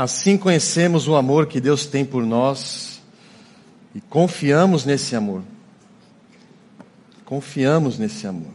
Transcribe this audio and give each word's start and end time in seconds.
Assim 0.00 0.38
conhecemos 0.38 1.06
o 1.08 1.14
amor 1.14 1.46
que 1.46 1.60
Deus 1.60 1.84
tem 1.84 2.06
por 2.06 2.24
nós 2.24 3.02
e 3.94 4.00
confiamos 4.00 4.86
nesse 4.86 5.14
amor. 5.14 5.42
Confiamos 7.22 7.98
nesse 7.98 8.26
amor. 8.26 8.52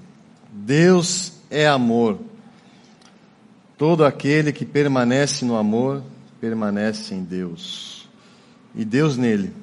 Deus 0.52 1.34
é 1.52 1.68
amor. 1.68 2.18
Todo 3.78 4.04
aquele 4.04 4.52
que 4.52 4.66
permanece 4.66 5.46
no 5.46 5.56
amor, 5.56 6.02
permanece 6.42 7.14
em 7.14 7.24
Deus. 7.24 8.10
E 8.74 8.84
Deus 8.84 9.16
nele. 9.16 9.54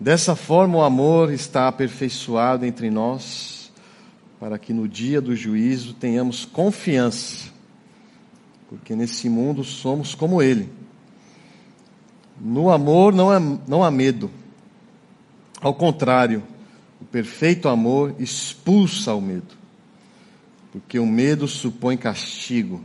Dessa 0.00 0.34
forma, 0.34 0.78
o 0.78 0.82
amor 0.82 1.32
está 1.32 1.68
aperfeiçoado 1.68 2.66
entre 2.66 2.90
nós, 2.90 3.70
para 4.40 4.58
que 4.58 4.72
no 4.72 4.88
dia 4.88 5.20
do 5.20 5.36
juízo 5.36 5.94
tenhamos 5.94 6.44
confiança, 6.44 7.56
porque 8.68 8.94
nesse 8.94 9.28
mundo 9.28 9.64
somos 9.64 10.14
como 10.14 10.42
Ele. 10.42 10.70
No 12.40 12.70
amor 12.70 13.12
não 13.12 13.30
há, 13.30 13.40
não 13.40 13.82
há 13.82 13.90
medo. 13.90 14.30
Ao 15.60 15.74
contrário, 15.74 16.42
o 17.00 17.04
perfeito 17.04 17.68
amor 17.68 18.14
expulsa 18.18 19.14
o 19.14 19.20
medo 19.20 19.58
porque 20.78 20.98
o 20.98 21.06
medo 21.06 21.48
supõe 21.48 21.96
castigo. 21.96 22.80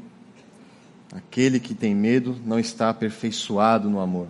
Aquele 1.12 1.60
que 1.60 1.76
tem 1.76 1.94
medo 1.94 2.36
não 2.44 2.58
está 2.58 2.90
aperfeiçoado 2.90 3.90
no 3.90 4.00
amor. 4.00 4.28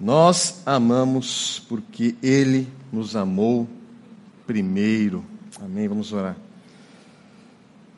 Nós 0.00 0.62
amamos 0.66 1.62
porque 1.68 2.16
Ele 2.20 2.66
nos 2.92 3.14
amou 3.14 3.68
primeiro. 4.46 5.24
Amém. 5.60 5.86
Vamos 5.86 6.12
orar. 6.12 6.36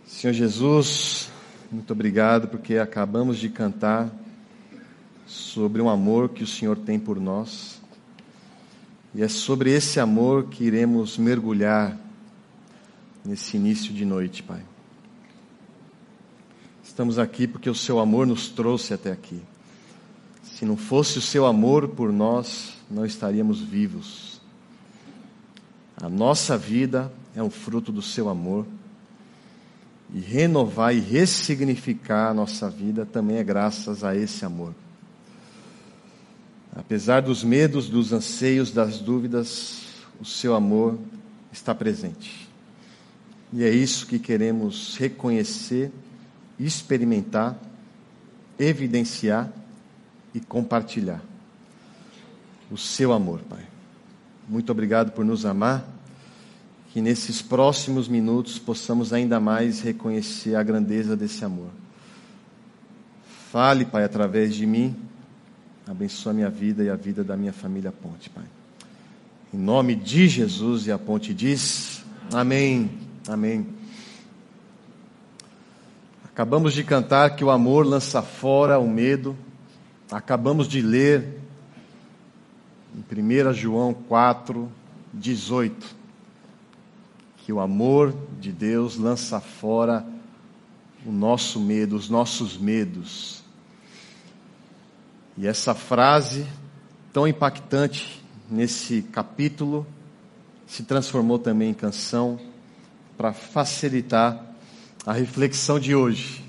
Senhor 0.07 0.35
Jesus, 0.35 1.30
muito 1.71 1.93
obrigado 1.93 2.49
porque 2.49 2.79
acabamos 2.79 3.39
de 3.39 3.49
cantar 3.49 4.11
sobre 5.25 5.81
um 5.81 5.89
amor 5.89 6.31
que 6.31 6.43
o 6.43 6.47
Senhor 6.47 6.77
tem 6.77 6.99
por 6.99 7.21
nós. 7.21 7.81
E 9.15 9.23
é 9.23 9.29
sobre 9.29 9.71
esse 9.71 10.01
amor 10.01 10.47
que 10.49 10.65
iremos 10.65 11.17
mergulhar 11.17 11.97
nesse 13.25 13.57
início 13.57 13.95
de 13.95 14.05
noite, 14.05 14.43
Pai. 14.43 14.63
Estamos 16.83 17.21
aqui 17.21 17.47
porque 17.47 17.71
o 17.71 17.75
Seu 17.75 18.01
amor 18.01 18.27
nos 18.27 18.49
trouxe 18.49 18.93
até 18.93 19.13
aqui. 19.13 19.41
Se 20.43 20.65
não 20.65 20.77
fosse 20.77 21.19
o 21.19 21.23
Seu 21.23 21.47
amor 21.47 21.87
por 21.89 22.13
nós, 22.13 22.75
não 22.91 23.07
estaríamos 23.07 23.61
vivos. 23.61 24.41
A 25.97 26.09
nossa 26.09 26.59
vida 26.59 27.13
é 27.35 27.41
um 27.41 27.51
fruto 27.51 27.93
do 27.93 28.03
Seu 28.03 28.29
amor. 28.29 28.67
E 30.13 30.19
renovar 30.19 30.95
e 30.95 31.01
ressignificar 31.01 32.31
a 32.31 32.35
nossa 32.35 32.69
vida 32.69 33.07
também 33.07 33.37
é 33.37 33.45
graças 33.45 34.03
a 34.03 34.17
esse 34.17 34.45
amor. 34.45 34.75
Apesar 36.75 37.21
dos 37.21 37.45
medos, 37.45 37.89
dos 37.89 38.13
anseios, 38.13 38.71
das 38.71 38.99
dúvidas, 38.99 39.83
o 40.21 40.25
Seu 40.25 40.55
amor 40.55 40.99
está 41.53 41.75
presente. 41.75 42.49
E 43.53 43.65
é 43.65 43.71
isso 43.71 44.07
que 44.07 44.19
queremos 44.19 44.97
reconhecer, 44.97 45.91
experimentar, 46.59 47.59
evidenciar 48.59 49.51
e 50.33 50.41
compartilhar. 50.41 51.21
O 52.71 52.77
seu 52.79 53.13
amor, 53.13 53.41
Pai. 53.49 53.67
Muito 54.49 54.71
obrigado 54.71 55.11
por 55.11 55.25
nos 55.25 55.45
amar. 55.45 55.85
Que 56.93 57.01
nesses 57.01 57.41
próximos 57.41 58.09
minutos 58.09 58.59
possamos 58.59 59.13
ainda 59.13 59.39
mais 59.39 59.81
reconhecer 59.81 60.57
a 60.57 60.63
grandeza 60.63 61.17
desse 61.17 61.45
amor. 61.45 61.71
Fale, 63.51 63.85
Pai, 63.85 64.05
através 64.05 64.55
de 64.55 64.67
mim. 64.67 64.97
Abençoa 65.87 66.33
a 66.33 66.35
minha 66.35 66.51
vida 66.51 66.85
e 66.85 66.91
a 66.91 66.97
vida 66.97 67.25
da 67.25 67.37
minha 67.37 67.53
família 67.53 67.91
Ponte, 67.91 68.29
Pai. 68.31 68.45
Em 69.53 69.59
nome 69.59 69.95
de 69.97 70.29
Jesus 70.29 70.87
e 70.87 70.93
a 70.93 70.99
Ponte 70.99 71.35
diz: 71.35 72.05
Amém. 72.33 72.91
Amém. 73.29 73.67
Acabamos 76.25 76.73
de 76.73 76.85
cantar 76.85 77.37
que 77.37 77.45
o 77.45 77.51
amor 77.51 77.85
lança 77.85 78.23
fora 78.23 78.79
o 78.79 78.89
medo. 78.89 79.37
Acabamos 80.11 80.69
de 80.69 80.81
ler 80.81 81.41
em 82.95 83.49
1 83.49 83.53
João 83.53 83.93
4, 83.93 84.71
18, 85.13 85.97
que 87.51 87.53
o 87.53 87.59
amor 87.59 88.15
de 88.39 88.53
Deus 88.53 88.97
lança 88.97 89.41
fora 89.41 90.07
o 91.05 91.11
nosso 91.11 91.59
medo, 91.59 91.97
os 91.97 92.09
nossos 92.09 92.57
medos. 92.57 93.43
E 95.37 95.49
essa 95.49 95.75
frase 95.75 96.47
tão 97.13 97.27
impactante 97.27 98.25
nesse 98.49 99.03
capítulo 99.03 99.85
se 100.65 100.85
transformou 100.85 101.41
também 101.41 101.71
em 101.71 101.75
canção 101.75 102.39
para 103.19 103.33
facilitar 103.33 104.41
a 105.05 105.13
reflexão 105.13 105.81
de 105.81 105.93
hoje. 105.93 106.45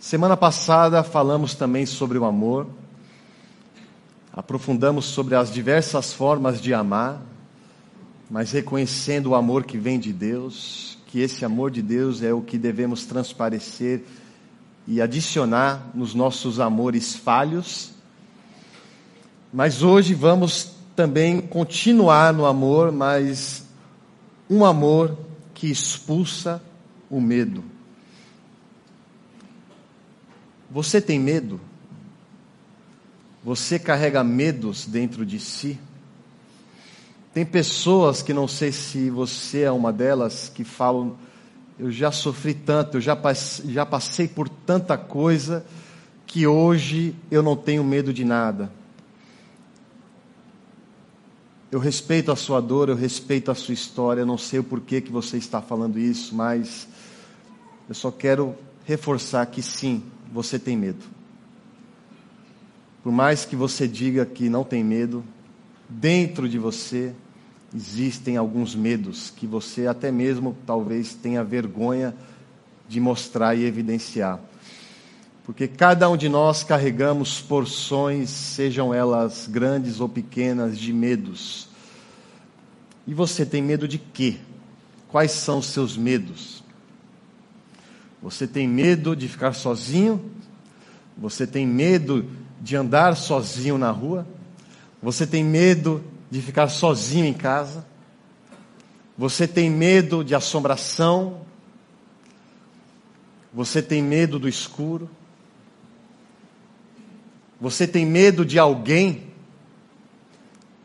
Semana 0.00 0.38
passada 0.38 1.02
falamos 1.02 1.54
também 1.54 1.84
sobre 1.84 2.16
o 2.16 2.24
amor, 2.24 2.66
aprofundamos 4.32 5.04
sobre 5.04 5.34
as 5.34 5.52
diversas 5.52 6.14
formas 6.14 6.62
de 6.62 6.72
amar, 6.72 7.20
mas 8.30 8.52
reconhecendo 8.52 9.30
o 9.30 9.34
amor 9.34 9.64
que 9.64 9.78
vem 9.78 9.98
de 9.98 10.12
Deus, 10.12 10.98
que 11.06 11.20
esse 11.20 11.44
amor 11.44 11.70
de 11.70 11.82
Deus 11.82 12.22
é 12.22 12.32
o 12.32 12.40
que 12.40 12.58
devemos 12.58 13.04
transparecer 13.04 14.04
e 14.86 15.00
adicionar 15.00 15.90
nos 15.94 16.14
nossos 16.14 16.60
amores 16.60 17.14
falhos. 17.14 17.92
Mas 19.52 19.82
hoje 19.82 20.14
vamos 20.14 20.74
também 20.96 21.40
continuar 21.40 22.32
no 22.32 22.46
amor, 22.46 22.92
mas 22.92 23.64
um 24.48 24.64
amor 24.64 25.16
que 25.54 25.70
expulsa 25.70 26.62
o 27.08 27.20
medo. 27.20 27.64
Você 30.70 31.00
tem 31.00 31.20
medo? 31.20 31.60
Você 33.44 33.78
carrega 33.78 34.24
medos 34.24 34.86
dentro 34.86 35.24
de 35.24 35.38
si? 35.38 35.78
Tem 37.34 37.44
pessoas 37.44 38.22
que 38.22 38.32
não 38.32 38.46
sei 38.46 38.70
se 38.70 39.10
você 39.10 39.62
é 39.62 39.70
uma 39.72 39.92
delas 39.92 40.48
que 40.48 40.62
falam: 40.62 41.16
eu 41.76 41.90
já 41.90 42.12
sofri 42.12 42.54
tanto, 42.54 42.98
eu 42.98 43.00
já 43.00 43.16
passei, 43.16 43.72
já 43.72 43.84
passei 43.84 44.28
por 44.28 44.48
tanta 44.48 44.96
coisa 44.96 45.66
que 46.24 46.46
hoje 46.46 47.12
eu 47.32 47.42
não 47.42 47.56
tenho 47.56 47.82
medo 47.82 48.12
de 48.12 48.24
nada. 48.24 48.70
Eu 51.72 51.80
respeito 51.80 52.30
a 52.30 52.36
sua 52.36 52.60
dor, 52.60 52.88
eu 52.88 52.94
respeito 52.94 53.50
a 53.50 53.54
sua 53.54 53.74
história, 53.74 54.24
não 54.24 54.38
sei 54.38 54.60
o 54.60 54.64
porquê 54.64 55.00
que 55.00 55.10
você 55.10 55.36
está 55.36 55.60
falando 55.60 55.98
isso, 55.98 56.32
mas 56.36 56.86
eu 57.88 57.96
só 57.96 58.12
quero 58.12 58.54
reforçar 58.84 59.44
que 59.46 59.60
sim, 59.60 60.04
você 60.32 60.56
tem 60.56 60.76
medo. 60.76 61.04
Por 63.02 63.10
mais 63.10 63.44
que 63.44 63.56
você 63.56 63.88
diga 63.88 64.24
que 64.24 64.48
não 64.48 64.62
tem 64.62 64.84
medo, 64.84 65.24
dentro 65.88 66.48
de 66.48 66.60
você 66.60 67.12
existem 67.74 68.36
alguns 68.36 68.74
medos 68.74 69.30
que 69.30 69.46
você 69.46 69.86
até 69.86 70.12
mesmo 70.12 70.56
talvez 70.64 71.14
tenha 71.14 71.42
vergonha 71.42 72.14
de 72.88 73.00
mostrar 73.00 73.54
e 73.56 73.64
evidenciar. 73.64 74.38
Porque 75.44 75.66
cada 75.66 76.08
um 76.08 76.16
de 76.16 76.28
nós 76.28 76.62
carregamos 76.62 77.40
porções, 77.40 78.30
sejam 78.30 78.94
elas 78.94 79.48
grandes 79.50 80.00
ou 80.00 80.08
pequenas, 80.08 80.78
de 80.78 80.92
medos. 80.92 81.68
E 83.06 83.12
você 83.12 83.44
tem 83.44 83.60
medo 83.60 83.86
de 83.86 83.98
quê? 83.98 84.36
Quais 85.08 85.32
são 85.32 85.58
os 85.58 85.66
seus 85.66 85.96
medos? 85.96 86.62
Você 88.22 88.46
tem 88.46 88.66
medo 88.66 89.14
de 89.14 89.28
ficar 89.28 89.52
sozinho? 89.52 90.30
Você 91.18 91.46
tem 91.46 91.66
medo 91.66 92.24
de 92.60 92.74
andar 92.74 93.14
sozinho 93.16 93.76
na 93.76 93.90
rua? 93.90 94.26
Você 95.02 95.26
tem 95.26 95.44
medo 95.44 96.02
de 96.30 96.40
ficar 96.40 96.68
sozinho 96.68 97.24
em 97.24 97.34
casa? 97.34 97.86
Você 99.16 99.46
tem 99.46 99.70
medo 99.70 100.24
de 100.24 100.34
assombração? 100.34 101.42
Você 103.52 103.80
tem 103.80 104.02
medo 104.02 104.38
do 104.38 104.48
escuro? 104.48 105.08
Você 107.60 107.86
tem 107.86 108.04
medo 108.04 108.44
de 108.44 108.58
alguém? 108.58 109.32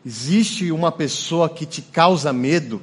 Existe 0.06 0.70
uma 0.70 0.90
pessoa 0.90 1.48
que 1.48 1.66
te 1.66 1.82
causa 1.82 2.32
medo, 2.32 2.80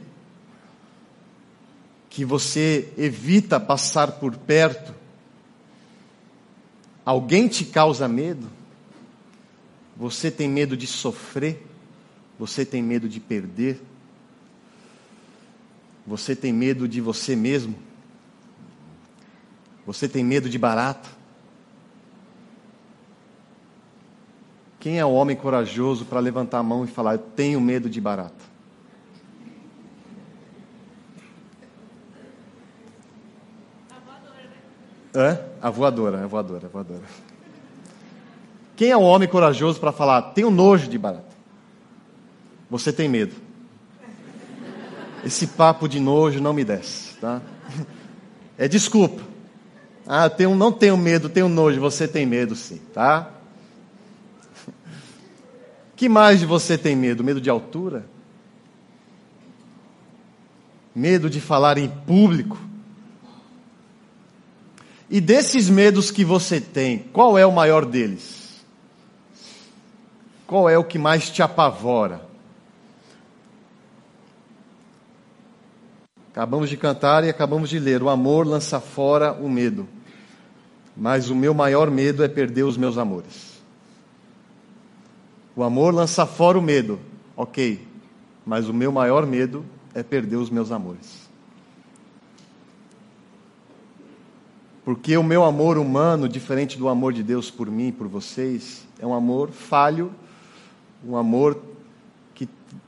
que 2.09 2.23
você 2.23 2.93
evita 2.97 3.59
passar 3.59 4.11
por 4.13 4.35
perto? 4.35 4.93
Alguém 7.05 7.47
te 7.47 7.63
causa 7.63 8.07
medo? 8.07 8.49
Você 9.95 10.29
tem 10.29 10.47
medo 10.47 10.75
de 10.75 10.85
sofrer? 10.85 11.65
Você 12.39 12.65
tem 12.65 12.81
medo 12.81 13.09
de 13.09 13.19
perder? 13.19 13.81
Você 16.05 16.35
tem 16.35 16.53
medo 16.53 16.87
de 16.87 17.01
você 17.01 17.35
mesmo? 17.35 17.75
Você 19.85 20.07
tem 20.07 20.23
medo 20.23 20.49
de 20.49 20.57
barata? 20.57 21.09
Quem 24.79 24.99
é 24.99 25.05
o 25.05 25.11
homem 25.11 25.35
corajoso 25.35 26.05
para 26.05 26.19
levantar 26.19 26.59
a 26.59 26.63
mão 26.63 26.85
e 26.85 26.87
falar: 26.87 27.13
Eu 27.13 27.19
tenho 27.19 27.59
medo 27.59 27.89
de 27.89 27.99
barata? 27.99 28.45
É? 35.13 35.43
A 35.61 35.69
voadora, 35.69 36.23
a 36.23 36.27
voadora, 36.27 36.67
a 36.67 36.69
voadora. 36.69 37.01
Quem 38.75 38.91
é 38.91 38.95
o 38.95 39.01
homem 39.01 39.27
corajoso 39.27 39.79
para 39.79 39.91
falar, 39.91 40.21
tenho 40.33 40.51
nojo 40.51 40.87
de 40.87 40.97
barata? 40.97 41.26
Você 42.69 42.91
tem 42.91 43.07
medo. 43.07 43.35
Esse 45.25 45.47
papo 45.47 45.87
de 45.87 45.99
nojo 45.99 46.41
não 46.41 46.53
me 46.53 46.63
desce, 46.63 47.15
tá? 47.15 47.41
É 48.57 48.67
desculpa. 48.67 49.21
Ah, 50.05 50.29
tenho, 50.29 50.55
não 50.55 50.71
tenho 50.71 50.97
medo, 50.97 51.29
tenho 51.29 51.47
nojo. 51.47 51.79
Você 51.79 52.07
tem 52.07 52.25
medo 52.25 52.55
sim, 52.55 52.81
tá? 52.93 53.31
Que 55.95 56.07
mais 56.07 56.41
você 56.43 56.77
tem 56.77 56.95
medo? 56.95 57.23
Medo 57.23 57.41
de 57.41 57.49
altura? 57.49 58.05
Medo 60.95 61.29
de 61.29 61.41
falar 61.41 61.77
em 61.77 61.87
público? 61.87 62.57
E 65.09 65.21
desses 65.21 65.69
medos 65.69 66.11
que 66.11 66.23
você 66.25 66.59
tem, 66.59 66.99
qual 66.99 67.37
é 67.37 67.45
o 67.45 67.51
maior 67.51 67.85
deles? 67.85 68.65
Qual 70.45 70.69
é 70.69 70.77
o 70.77 70.83
que 70.83 70.99
mais 70.99 71.29
te 71.29 71.41
apavora? 71.41 72.26
Acabamos 76.37 76.69
de 76.69 76.77
cantar 76.77 77.23
e 77.23 77.29
acabamos 77.29 77.67
de 77.67 77.79
ler: 77.79 78.03
o 78.03 78.09
amor 78.09 78.45
lança 78.45 78.79
fora 78.79 79.33
o 79.33 79.49
medo, 79.49 79.87
mas 80.95 81.31
o 81.31 81.35
meu 81.35 81.51
maior 81.51 81.89
medo 81.89 82.23
é 82.23 82.27
perder 82.27 82.61
os 82.61 82.77
meus 82.77 82.95
amores. 82.99 83.59
O 85.55 85.63
amor 85.63 85.91
lança 85.91 86.27
fora 86.27 86.55
o 86.59 86.61
medo, 86.61 86.99
ok, 87.35 87.83
mas 88.45 88.69
o 88.69 88.73
meu 88.73 88.91
maior 88.91 89.25
medo 89.25 89.65
é 89.95 90.03
perder 90.03 90.35
os 90.35 90.51
meus 90.51 90.71
amores. 90.71 91.27
Porque 94.85 95.17
o 95.17 95.23
meu 95.23 95.43
amor 95.43 95.79
humano, 95.79 96.29
diferente 96.29 96.77
do 96.77 96.87
amor 96.87 97.13
de 97.13 97.23
Deus 97.23 97.49
por 97.49 97.67
mim, 97.67 97.91
por 97.91 98.07
vocês, 98.07 98.87
é 98.99 99.07
um 99.07 99.15
amor 99.15 99.49
falho, 99.49 100.11
um 101.03 101.17
amor 101.17 101.59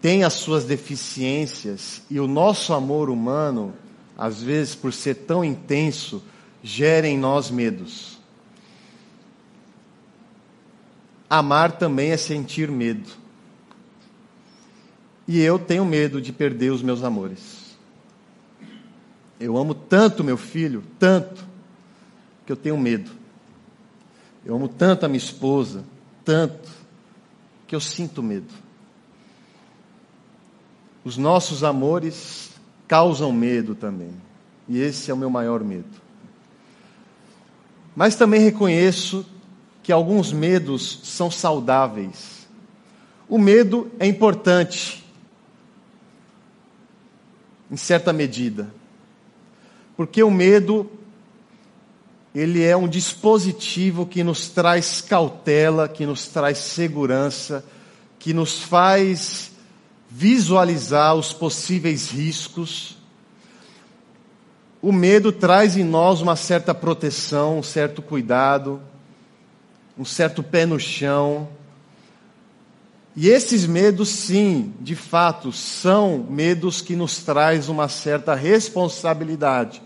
tem 0.02 0.24
as 0.24 0.34
suas 0.34 0.66
deficiências, 0.66 2.02
e 2.10 2.20
o 2.20 2.28
nosso 2.28 2.74
amor 2.74 3.10
humano, 3.10 3.74
às 4.18 4.42
vezes, 4.42 4.76
por 4.76 4.94
ser 4.94 5.16
tão 5.16 5.44
intenso, 5.44 6.24
gera 6.64 7.08
em 7.08 7.18
nós 7.18 7.50
medos. 7.50 8.20
Amar 11.30 11.74
também 11.74 12.12
é 12.12 12.18
sentir 12.18 12.72
medo. 12.72 13.10
E 15.28 15.40
eu 15.40 15.60
tenho 15.60 15.86
medo 15.86 16.20
de 16.20 16.34
perder 16.34 16.72
os 16.72 16.81
meus 16.81 17.04
amores. 17.04 17.78
Eu 19.40 19.56
amo 19.58 19.74
tanto 19.76 20.24
meu 20.24 20.38
filho, 20.38 20.84
tanto, 20.98 21.46
que 22.46 22.52
eu 22.52 22.56
tenho 22.56 22.78
medo. 22.78 23.12
Eu 24.44 24.56
amo 24.56 24.68
tanto 24.68 25.06
a 25.06 25.08
minha 25.08 25.20
esposa, 25.20 25.84
tanto, 26.26 26.70
que 27.68 27.76
eu 27.76 27.80
sinto 27.80 28.24
medo. 28.24 28.52
Os 31.04 31.18
nossos 31.18 31.63
amores 31.63 32.51
causam 32.88 33.31
medo 33.31 33.75
também. 33.75 34.13
E 34.68 34.80
esse 34.80 35.10
é 35.10 35.13
o 35.13 35.18
meu 35.18 35.30
maior 35.30 35.63
medo. 35.63 35.90
Mas 37.96 38.16
também 38.16 38.42
reconheço 38.42 39.25
que 39.81 39.92
alguns 39.92 40.31
medos 40.31 41.00
são 41.04 41.31
saudáveis. 41.31 42.48
O 43.28 43.38
medo 43.38 43.92
é 44.00 44.06
importante, 44.06 45.04
em 47.72 47.78
certa 47.78 48.12
medida, 48.12 48.72
porque 49.95 50.24
o 50.24 50.31
medo 50.31 50.90
ele 52.34 52.63
é 52.63 52.78
um 52.78 52.88
dispositivo 52.88 54.06
que 54.06 54.24
nos 54.24 54.50
traz 54.50 55.02
cautela, 55.02 55.88
que 55.88 56.06
nos 56.06 56.28
traz 56.28 56.60
segurança, 56.60 57.66
que 58.18 58.34
nos 58.34 58.60
faz 58.60 59.52
visualizar 60.10 61.16
os 61.16 61.32
possíveis 61.32 62.10
riscos. 62.10 62.98
O 64.82 64.92
medo 64.92 65.32
traz 65.32 65.78
em 65.78 65.84
nós 65.84 66.22
uma 66.22 66.36
certa 66.36 66.74
proteção, 66.74 67.60
um 67.60 67.64
certo 67.64 68.02
cuidado, 68.02 68.82
um 69.98 70.06
certo 70.06 70.42
pé 70.42 70.66
no 70.66 70.80
chão. 70.80 71.50
E 73.16 73.28
esses 73.28 73.66
medos, 73.66 74.10
sim, 74.10 74.74
de 74.80 74.96
fato, 74.96 75.52
são 75.52 76.26
medos 76.30 76.82
que 76.82 76.96
nos 76.96 77.18
traz 77.18 77.68
uma 77.68 77.90
certa 77.90 78.34
responsabilidade. 78.34 79.82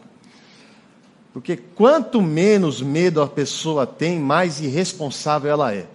Porque 1.34 1.58
quanto 1.58 2.22
menos 2.22 2.80
medo 2.80 3.22
a 3.22 3.28
pessoa 3.28 3.88
tem, 3.88 4.19
mais 4.19 4.62
irresponsável 4.62 5.50
ela 5.50 5.74
é. 5.74 5.88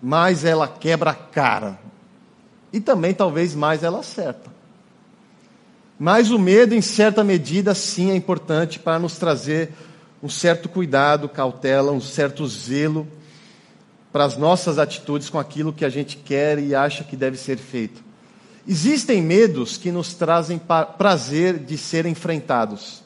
Mais 0.00 0.44
ela 0.44 0.68
quebra 0.68 1.10
a 1.10 1.14
cara. 1.14 1.80
E 2.74 2.80
também 2.80 3.14
talvez 3.14 3.54
mais 3.54 3.84
ela 3.84 4.00
acerta. 4.00 4.50
Mas 5.96 6.32
o 6.32 6.40
medo, 6.40 6.74
em 6.74 6.80
certa 6.80 7.22
medida, 7.22 7.72
sim, 7.72 8.10
é 8.10 8.16
importante 8.16 8.80
para 8.80 8.98
nos 8.98 9.16
trazer 9.16 9.70
um 10.20 10.28
certo 10.28 10.68
cuidado, 10.68 11.28
cautela, 11.28 11.92
um 11.92 12.00
certo 12.00 12.44
zelo 12.48 13.06
para 14.10 14.24
as 14.24 14.36
nossas 14.36 14.76
atitudes 14.76 15.30
com 15.30 15.38
aquilo 15.38 15.72
que 15.72 15.84
a 15.84 15.88
gente 15.88 16.16
quer 16.16 16.58
e 16.58 16.74
acha 16.74 17.04
que 17.04 17.14
deve 17.14 17.36
ser 17.36 17.58
feito. 17.58 18.02
Existem 18.66 19.22
medos 19.22 19.76
que 19.76 19.92
nos 19.92 20.12
trazem 20.12 20.60
prazer 20.98 21.60
de 21.60 21.78
ser 21.78 22.06
enfrentados. 22.06 23.04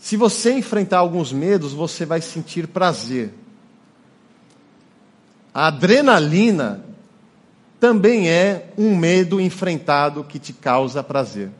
Se 0.00 0.16
você 0.16 0.52
enfrentar 0.52 0.98
alguns 0.98 1.32
medos, 1.32 1.72
você 1.72 2.04
vai 2.04 2.20
sentir 2.20 2.66
prazer. 2.66 3.32
A 5.54 5.68
adrenalina 5.68 6.89
também 7.80 8.28
é 8.28 8.70
um 8.76 8.94
medo 8.94 9.40
enfrentado 9.40 10.22
que 10.22 10.38
te 10.38 10.52
causa 10.52 11.02
prazer. 11.02 11.50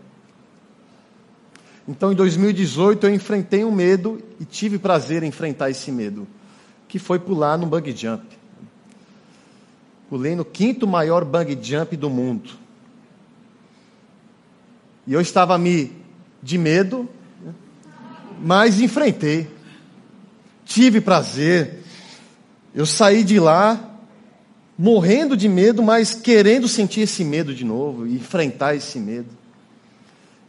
Então, 1.89 2.13
em 2.13 2.15
2018, 2.15 3.07
eu 3.07 3.15
enfrentei 3.15 3.65
um 3.65 3.73
medo 3.73 4.23
e 4.39 4.45
tive 4.45 4.79
prazer 4.79 5.23
em 5.23 5.29
enfrentar 5.29 5.71
esse 5.71 5.91
medo, 5.91 6.29
que 6.87 6.99
foi 6.99 7.19
pular 7.19 7.57
no 7.57 7.67
bug 7.67 7.91
jump. 7.97 8.23
Pulei 10.11 10.37
no 10.37 10.45
quinto 10.45 10.87
maior 10.87 11.25
bug 11.25 11.59
jump 11.61 11.97
do 11.97 12.11
mundo. 12.11 12.51
E 15.07 15.15
eu 15.15 15.21
estava 15.21 15.57
me 15.57 15.91
de 16.43 16.59
medo, 16.59 17.09
mas 18.43 18.79
enfrentei. 18.81 19.51
Tive 20.67 21.01
prazer. 21.01 21.83
Eu 22.75 22.85
saí 22.85 23.25
de 23.25 23.41
lá 23.41 23.90
morrendo 24.83 25.37
de 25.37 25.47
medo, 25.47 25.83
mas 25.83 26.15
querendo 26.15 26.67
sentir 26.67 27.03
esse 27.03 27.23
medo 27.23 27.55
de 27.55 27.67
novo, 27.67 28.07
enfrentar 28.07 28.75
esse 28.75 28.99
medo. 28.99 29.29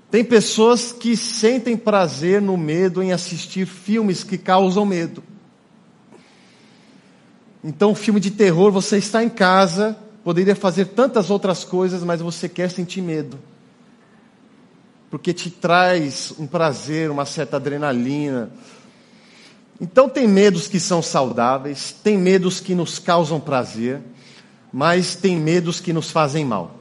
Tem 0.09 0.23
pessoas 0.23 0.93
que 0.93 1.17
sentem 1.17 1.75
prazer 1.75 2.41
no 2.41 2.55
medo 2.55 3.03
em 3.03 3.11
assistir 3.11 3.65
filmes 3.65 4.23
que 4.23 4.38
causam 4.38 4.85
medo. 4.85 5.21
Então, 7.61 7.93
filme 7.93 8.21
de 8.21 8.31
terror, 8.31 8.71
você 8.71 8.97
está 8.97 9.21
em 9.21 9.29
casa, 9.29 9.97
poderia 10.23 10.55
fazer 10.55 10.85
tantas 10.85 11.29
outras 11.29 11.65
coisas, 11.65 12.01
mas 12.01 12.21
você 12.21 12.47
quer 12.47 12.71
sentir 12.71 13.01
medo 13.01 13.38
porque 15.11 15.33
te 15.33 15.50
traz 15.50 16.33
um 16.39 16.47
prazer, 16.47 17.11
uma 17.11 17.25
certa 17.25 17.57
adrenalina. 17.57 18.50
Então, 19.79 20.07
tem 20.07 20.25
medos 20.25 20.69
que 20.69 20.79
são 20.79 21.01
saudáveis, 21.01 21.93
tem 22.01 22.17
medos 22.17 22.61
que 22.61 22.73
nos 22.73 22.97
causam 22.97 23.38
prazer, 23.38 24.00
mas 24.71 25.15
tem 25.15 25.37
medos 25.37 25.79
que 25.79 25.91
nos 25.91 26.11
fazem 26.11 26.45
mal. 26.45 26.79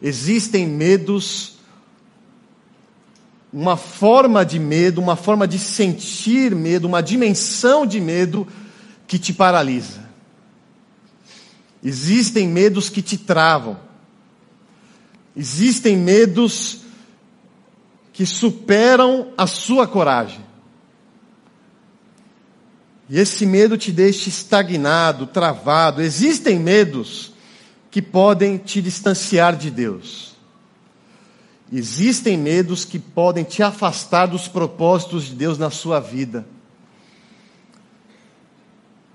Existem 0.00 0.66
medos, 0.66 1.58
uma 3.52 3.76
forma 3.76 4.44
de 4.44 4.58
medo, 4.58 5.00
uma 5.00 5.16
forma 5.16 5.46
de 5.46 5.58
sentir 5.58 6.54
medo, 6.54 6.86
uma 6.86 7.02
dimensão 7.02 7.84
de 7.84 8.00
medo 8.00 8.46
que 9.06 9.18
te 9.18 9.32
paralisa. 9.32 10.08
Existem 11.82 12.46
medos 12.46 12.88
que 12.88 13.02
te 13.02 13.16
travam. 13.16 13.78
Existem 15.36 15.96
medos 15.96 16.80
que 18.12 18.26
superam 18.26 19.32
a 19.36 19.46
sua 19.46 19.86
coragem. 19.86 20.47
E 23.08 23.18
esse 23.18 23.46
medo 23.46 23.78
te 23.78 23.90
deixa 23.90 24.28
estagnado, 24.28 25.26
travado. 25.26 26.02
Existem 26.02 26.58
medos 26.58 27.32
que 27.90 28.02
podem 28.02 28.58
te 28.58 28.82
distanciar 28.82 29.56
de 29.56 29.70
Deus. 29.70 30.36
Existem 31.72 32.36
medos 32.36 32.84
que 32.84 32.98
podem 32.98 33.44
te 33.44 33.62
afastar 33.62 34.26
dos 34.26 34.48
propósitos 34.48 35.24
de 35.24 35.34
Deus 35.34 35.58
na 35.58 35.70
sua 35.70 36.00
vida. 36.00 36.46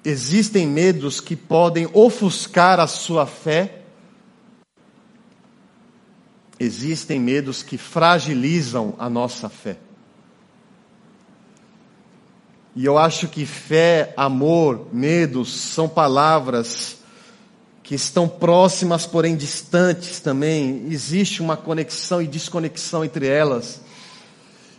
existem 0.03 0.67
medos 0.67 1.21
que 1.21 1.35
podem 1.35 1.87
ofuscar 1.93 2.79
a 2.79 2.87
sua 2.87 3.25
fé, 3.25 3.81
existem 6.59 7.19
medos 7.19 7.63
que 7.63 7.77
fragilizam 7.77 8.95
a 8.99 9.09
nossa 9.09 9.49
fé. 9.49 9.77
E 12.75 12.85
eu 12.85 12.97
acho 12.97 13.27
que 13.27 13.45
fé, 13.45 14.13
amor, 14.17 14.87
medos 14.91 15.53
são 15.53 15.87
palavras 15.87 16.97
que 17.83 17.93
estão 17.93 18.27
próximas, 18.27 19.05
porém 19.05 19.35
distantes 19.35 20.19
também. 20.19 20.87
Existe 20.89 21.41
uma 21.41 21.55
conexão 21.55 22.21
e 22.21 22.27
desconexão 22.27 23.05
entre 23.05 23.27
elas. 23.27 23.81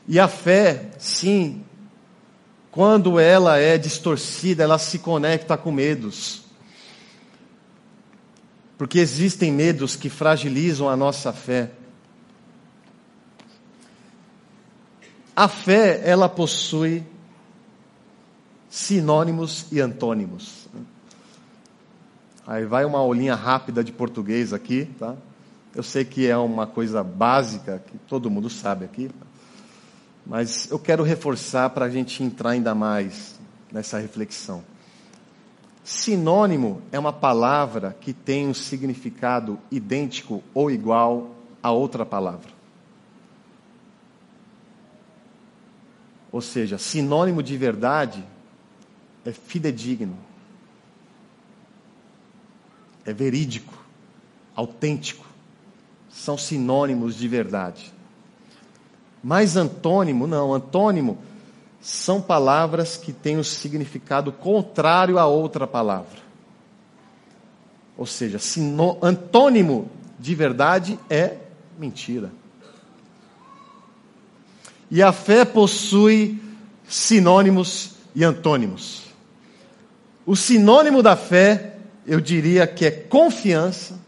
E 0.09 0.19
a 0.19 0.27
fé, 0.27 0.91
sim, 0.99 1.63
quando 2.71 3.21
ela 3.21 3.59
é 3.59 3.79
distorcida, 3.79 4.65
ela 4.65 4.79
se 4.79 4.99
conecta 4.99 5.57
com 5.57 5.71
medos. 5.71 6.43
Porque 8.77 8.99
existem 8.99 9.53
medos 9.53 9.95
que 9.95 10.11
fragilizam 10.11 10.89
a 10.89 10.97
nossa 10.97 11.33
fé. 11.33 11.71
A 15.37 15.47
fé, 15.47 16.01
ela 16.05 16.29
possui 16.29 17.05
sinônimos 18.75 19.67
e 19.71 19.81
antônimos. 19.81 20.67
Aí 22.45 22.67
vai 22.67 22.85
uma 22.85 22.99
aulinha 22.99 23.37
rápida 23.37 23.85
de 23.85 23.93
português 23.93 24.53
aqui, 24.53 24.87
tá? 24.99 25.15
Eu 25.73 25.85
sei 25.85 26.05
que 26.05 26.27
é 26.27 26.37
uma 26.37 26.67
coisa 26.67 27.01
básica, 27.05 27.81
que 27.87 27.97
todo 28.09 28.29
mundo 28.29 28.51
sabe 28.51 28.85
aqui, 28.85 29.09
mas 30.27 30.69
eu 30.73 30.79
quero 30.81 31.05
reforçar 31.05 31.71
para 31.71 31.85
a 31.85 31.89
gente 31.89 32.21
entrar 32.25 32.51
ainda 32.51 32.75
mais 32.75 33.39
nessa 33.71 34.01
reflexão. 34.01 34.65
Sinônimo 35.85 36.83
é 36.91 36.99
uma 36.99 37.13
palavra 37.13 37.97
que 38.01 38.13
tem 38.13 38.49
um 38.49 38.55
significado 38.55 39.57
idêntico 39.71 40.43
ou 40.53 40.69
igual 40.69 41.31
a 41.63 41.71
outra 41.71 42.05
palavra. 42.05 42.51
Ou 46.33 46.41
seja, 46.41 46.77
sinônimo 46.77 47.41
de 47.41 47.57
verdade 47.57 48.34
é 49.25 49.33
fidedigno, 49.33 50.17
é 53.05 53.13
verídico, 53.13 53.73
autêntico, 54.55 55.27
são 56.11 56.39
sinônimos 56.39 57.17
de 57.17 57.27
verdade. 57.27 57.93
Mas 59.23 59.57
antônimo, 59.57 60.27
não, 60.27 60.53
antônimo 60.53 61.19
são 61.81 62.21
palavras 62.21 62.97
que 62.97 63.13
têm 63.13 63.37
o 63.37 63.41
um 63.41 63.45
significado 63.45 64.33
contrário 64.33 65.19
a 65.19 65.27
outra 65.27 65.67
palavra. 65.67 66.25
Ou 67.97 68.07
seja, 68.07 68.39
sinô, 68.39 68.97
antônimo 69.03 69.91
de 70.19 70.35
verdade 70.35 70.99
é 71.09 71.39
mentira. 71.79 72.33
E 74.91 75.03
a 75.03 75.13
fé 75.13 75.45
possui 75.45 76.41
sinônimos 76.89 77.97
e 78.15 78.25
antônimos. 78.25 79.04
O 80.27 80.35
sinônimo 80.35 81.03
da 81.03 81.17
fé, 81.17 81.75
eu 82.07 82.21
diria 82.21 82.67
que 82.67 82.87
é 82.87 82.91
confiança. 82.91 83.99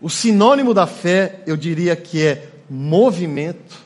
O 0.00 0.08
sinônimo 0.08 0.72
da 0.72 0.86
fé, 0.86 1.42
eu 1.46 1.56
diria 1.56 1.94
que 1.96 2.24
é 2.24 2.48
movimento. 2.68 3.76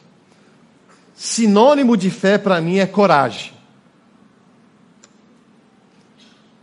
Sinônimo 1.15 1.97
de 1.97 2.11
fé 2.11 2.39
para 2.39 2.61
mim 2.61 2.79
é 2.79 2.87
coragem. 2.87 3.53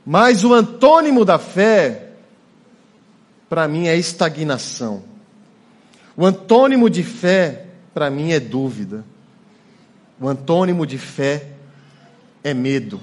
Mas 0.06 0.44
o 0.44 0.54
antônimo 0.54 1.24
da 1.24 1.38
fé, 1.38 2.14
para 3.48 3.68
mim, 3.68 3.88
é 3.88 3.96
estagnação. 3.96 5.04
O 6.16 6.26
antônimo 6.26 6.90
de 6.90 7.04
fé, 7.04 7.68
para 7.94 8.10
mim, 8.10 8.32
é 8.32 8.40
dúvida. 8.40 9.04
O 10.20 10.28
antônimo 10.28 10.86
de 10.86 10.98
fé 10.98 11.48
é 12.44 12.54
medo. 12.54 13.00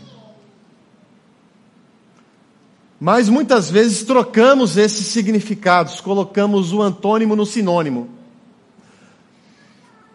Mas 2.98 3.28
muitas 3.28 3.70
vezes 3.70 4.02
trocamos 4.04 4.76
esses 4.76 5.06
significados, 5.06 6.00
colocamos 6.00 6.72
o 6.72 6.80
antônimo 6.80 7.36
no 7.36 7.44
sinônimo. 7.44 8.08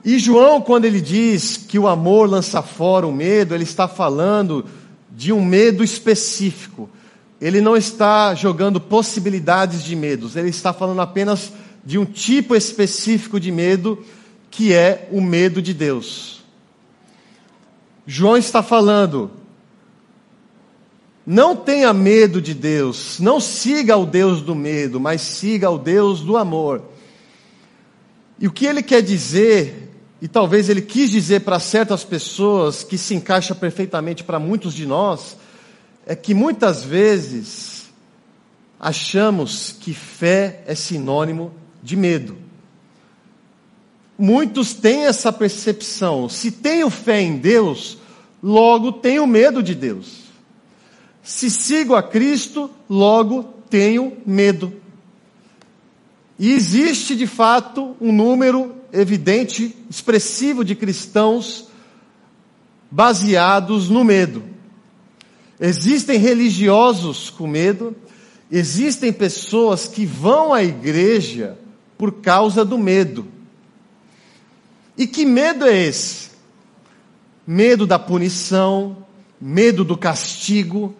E 0.03 0.17
João, 0.17 0.59
quando 0.59 0.85
ele 0.85 0.99
diz 0.99 1.57
que 1.57 1.77
o 1.77 1.87
amor 1.87 2.27
lança 2.27 2.61
fora 2.63 3.05
o 3.05 3.11
medo, 3.11 3.53
ele 3.53 3.63
está 3.63 3.87
falando 3.87 4.65
de 5.11 5.31
um 5.31 5.45
medo 5.45 5.83
específico. 5.83 6.89
Ele 7.39 7.61
não 7.61 7.77
está 7.77 8.33
jogando 8.33 8.81
possibilidades 8.81 9.83
de 9.83 9.95
medos, 9.95 10.35
ele 10.35 10.49
está 10.49 10.73
falando 10.73 11.01
apenas 11.01 11.53
de 11.83 11.97
um 11.97 12.05
tipo 12.05 12.55
específico 12.55 13.39
de 13.39 13.51
medo, 13.51 14.03
que 14.49 14.73
é 14.73 15.07
o 15.11 15.21
medo 15.21 15.61
de 15.61 15.73
Deus. 15.73 16.43
João 18.05 18.37
está 18.37 18.63
falando 18.63 19.31
não 21.25 21.55
tenha 21.55 21.93
medo 21.93 22.41
de 22.41 22.53
Deus, 22.53 23.19
não 23.19 23.39
siga 23.39 23.95
o 23.95 24.05
Deus 24.05 24.41
do 24.41 24.55
medo, 24.55 24.99
mas 24.99 25.21
siga 25.21 25.69
o 25.69 25.77
Deus 25.77 26.21
do 26.21 26.35
amor. 26.35 26.83
E 28.39 28.47
o 28.47 28.51
que 28.51 28.65
ele 28.65 28.81
quer 28.81 29.03
dizer, 29.03 29.91
e 30.19 30.27
talvez 30.27 30.67
ele 30.67 30.81
quis 30.81 31.11
dizer 31.11 31.41
para 31.41 31.59
certas 31.59 32.03
pessoas, 32.03 32.83
que 32.83 32.97
se 32.97 33.13
encaixa 33.13 33.53
perfeitamente 33.53 34.23
para 34.23 34.39
muitos 34.39 34.73
de 34.73 34.85
nós, 34.85 35.37
é 36.07 36.15
que 36.15 36.33
muitas 36.33 36.83
vezes 36.83 37.89
achamos 38.79 39.75
que 39.79 39.93
fé 39.93 40.63
é 40.65 40.73
sinônimo 40.73 41.53
de 41.83 41.95
medo. 41.95 42.35
Muitos 44.17 44.73
têm 44.73 45.05
essa 45.05 45.31
percepção. 45.31 46.27
Se 46.27 46.51
tenho 46.51 46.89
fé 46.89 47.21
em 47.21 47.37
Deus, 47.37 47.97
logo 48.41 48.91
tenho 48.91 49.25
medo 49.27 49.61
de 49.61 49.75
Deus. 49.75 50.20
Se 51.23 51.49
sigo 51.49 51.95
a 51.95 52.01
Cristo, 52.01 52.69
logo 52.89 53.43
tenho 53.69 54.17
medo. 54.25 54.73
E 56.37 56.51
existe 56.51 57.15
de 57.15 57.27
fato 57.27 57.95
um 58.01 58.11
número 58.11 58.75
evidente, 58.91 59.75
expressivo 59.89 60.65
de 60.65 60.75
cristãos 60.75 61.67
baseados 62.89 63.89
no 63.89 64.03
medo. 64.03 64.43
Existem 65.59 66.17
religiosos 66.17 67.29
com 67.29 67.47
medo, 67.47 67.95
existem 68.51 69.13
pessoas 69.13 69.87
que 69.87 70.05
vão 70.05 70.53
à 70.53 70.63
igreja 70.63 71.57
por 71.97 72.13
causa 72.13 72.65
do 72.65 72.77
medo. 72.77 73.27
E 74.97 75.05
que 75.05 75.23
medo 75.23 75.65
é 75.65 75.85
esse? 75.85 76.31
Medo 77.45 77.85
da 77.85 77.99
punição, 77.99 79.05
medo 79.39 79.85
do 79.85 79.95
castigo, 79.95 80.95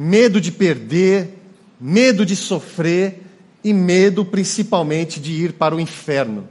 medo 0.00 0.40
de 0.40 0.52
perder, 0.52 1.40
medo 1.80 2.24
de 2.24 2.36
sofrer 2.36 3.20
e 3.64 3.72
medo 3.72 4.24
principalmente 4.24 5.18
de 5.18 5.32
ir 5.32 5.54
para 5.54 5.74
o 5.74 5.80
inferno. 5.80 6.48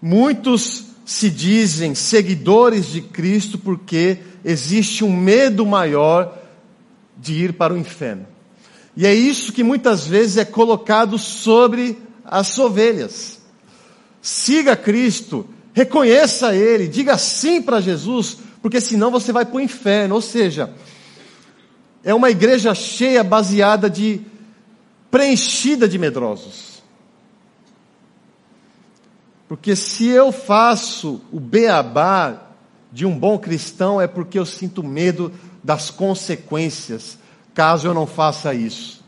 Muitos 0.00 0.84
se 1.04 1.28
dizem 1.28 1.92
seguidores 1.92 2.86
de 2.86 3.00
Cristo 3.00 3.58
porque 3.58 4.18
existe 4.44 5.02
um 5.02 5.12
medo 5.12 5.66
maior 5.66 6.38
de 7.16 7.34
ir 7.34 7.54
para 7.54 7.74
o 7.74 7.76
inferno. 7.76 8.28
E 8.96 9.04
é 9.04 9.12
isso 9.12 9.52
que 9.52 9.64
muitas 9.64 10.06
vezes 10.06 10.36
é 10.36 10.44
colocado 10.44 11.18
sobre 11.18 11.98
as 12.24 12.56
ovelhas. 12.60 13.40
Siga 14.22 14.76
Cristo, 14.76 15.48
reconheça 15.72 16.54
Ele, 16.54 16.86
diga 16.86 17.18
sim 17.18 17.60
para 17.60 17.80
Jesus, 17.80 18.38
porque 18.62 18.80
senão 18.80 19.10
você 19.10 19.32
vai 19.32 19.44
para 19.44 19.56
o 19.56 19.60
inferno. 19.60 20.14
Ou 20.14 20.22
seja, 20.22 20.72
é 22.02 22.14
uma 22.14 22.30
igreja 22.30 22.74
cheia, 22.74 23.22
baseada 23.22 23.90
de 23.90 24.20
preenchida 25.10 25.88
de 25.88 25.98
medrosos. 25.98 26.82
Porque 29.48 29.74
se 29.74 30.06
eu 30.06 30.30
faço 30.30 31.20
o 31.32 31.40
beabá 31.40 32.40
de 32.92 33.04
um 33.04 33.18
bom 33.18 33.38
cristão 33.38 34.00
é 34.00 34.06
porque 34.06 34.38
eu 34.38 34.46
sinto 34.46 34.82
medo 34.82 35.32
das 35.62 35.90
consequências, 35.90 37.18
caso 37.52 37.88
eu 37.88 37.94
não 37.94 38.06
faça 38.06 38.54
isso. 38.54 39.00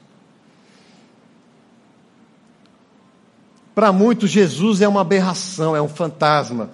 Para 3.74 3.90
muitos, 3.90 4.30
Jesus 4.30 4.82
é 4.82 4.88
uma 4.88 5.00
aberração, 5.00 5.74
é 5.74 5.80
um 5.80 5.88
fantasma, 5.88 6.70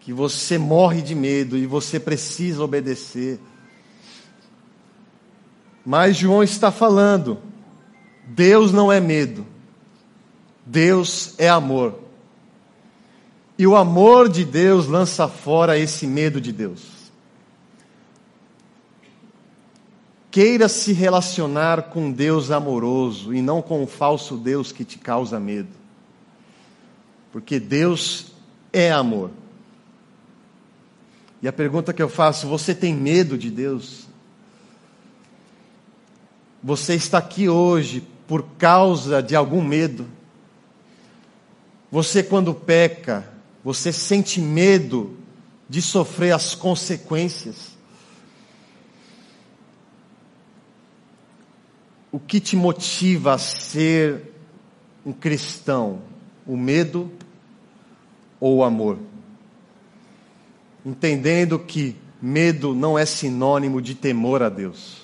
que 0.00 0.12
você 0.12 0.58
morre 0.58 1.00
de 1.00 1.14
medo 1.14 1.56
e 1.56 1.66
você 1.66 2.00
precisa 2.00 2.64
obedecer. 2.64 3.38
Mas 5.84 6.16
João 6.16 6.42
está 6.42 6.70
falando, 6.70 7.38
Deus 8.26 8.72
não 8.72 8.90
é 8.90 9.00
medo, 9.00 9.46
Deus 10.64 11.34
é 11.38 11.48
amor. 11.48 11.98
E 13.58 13.66
o 13.66 13.76
amor 13.76 14.28
de 14.28 14.44
Deus 14.44 14.86
lança 14.86 15.28
fora 15.28 15.78
esse 15.78 16.06
medo 16.06 16.40
de 16.40 16.52
Deus. 16.52 17.02
Queira 20.30 20.68
se 20.68 20.92
relacionar 20.92 21.90
com 21.90 22.10
Deus 22.10 22.50
amoroso 22.50 23.34
e 23.34 23.42
não 23.42 23.60
com 23.60 23.82
o 23.82 23.86
falso 23.86 24.36
Deus 24.36 24.72
que 24.72 24.84
te 24.84 24.98
causa 24.98 25.38
medo. 25.38 25.68
Porque 27.30 27.60
Deus 27.60 28.32
é 28.72 28.90
amor. 28.90 29.30
E 31.42 31.48
a 31.48 31.52
pergunta 31.52 31.92
que 31.92 32.02
eu 32.02 32.08
faço: 32.08 32.46
você 32.46 32.74
tem 32.74 32.94
medo 32.94 33.36
de 33.36 33.50
Deus? 33.50 34.08
Você 36.62 36.94
está 36.94 37.18
aqui 37.18 37.48
hoje 37.48 38.06
por 38.26 38.42
causa 38.58 39.22
de 39.22 39.34
algum 39.34 39.62
medo? 39.62 40.06
Você, 41.90 42.22
quando 42.22 42.54
peca, 42.54 43.28
você 43.64 43.92
sente 43.92 44.40
medo 44.40 45.16
de 45.68 45.82
sofrer 45.82 46.32
as 46.32 46.54
consequências? 46.54 47.72
o 52.12 52.20
que 52.20 52.38
te 52.38 52.54
motiva 52.54 53.32
a 53.32 53.38
ser 53.38 54.34
um 55.04 55.12
cristão? 55.12 56.02
O 56.46 56.56
medo 56.56 57.10
ou 58.38 58.58
o 58.58 58.64
amor? 58.64 58.98
Entendendo 60.84 61.58
que 61.58 61.96
medo 62.20 62.74
não 62.74 62.98
é 62.98 63.06
sinônimo 63.06 63.80
de 63.80 63.94
temor 63.94 64.42
a 64.42 64.50
Deus. 64.50 65.01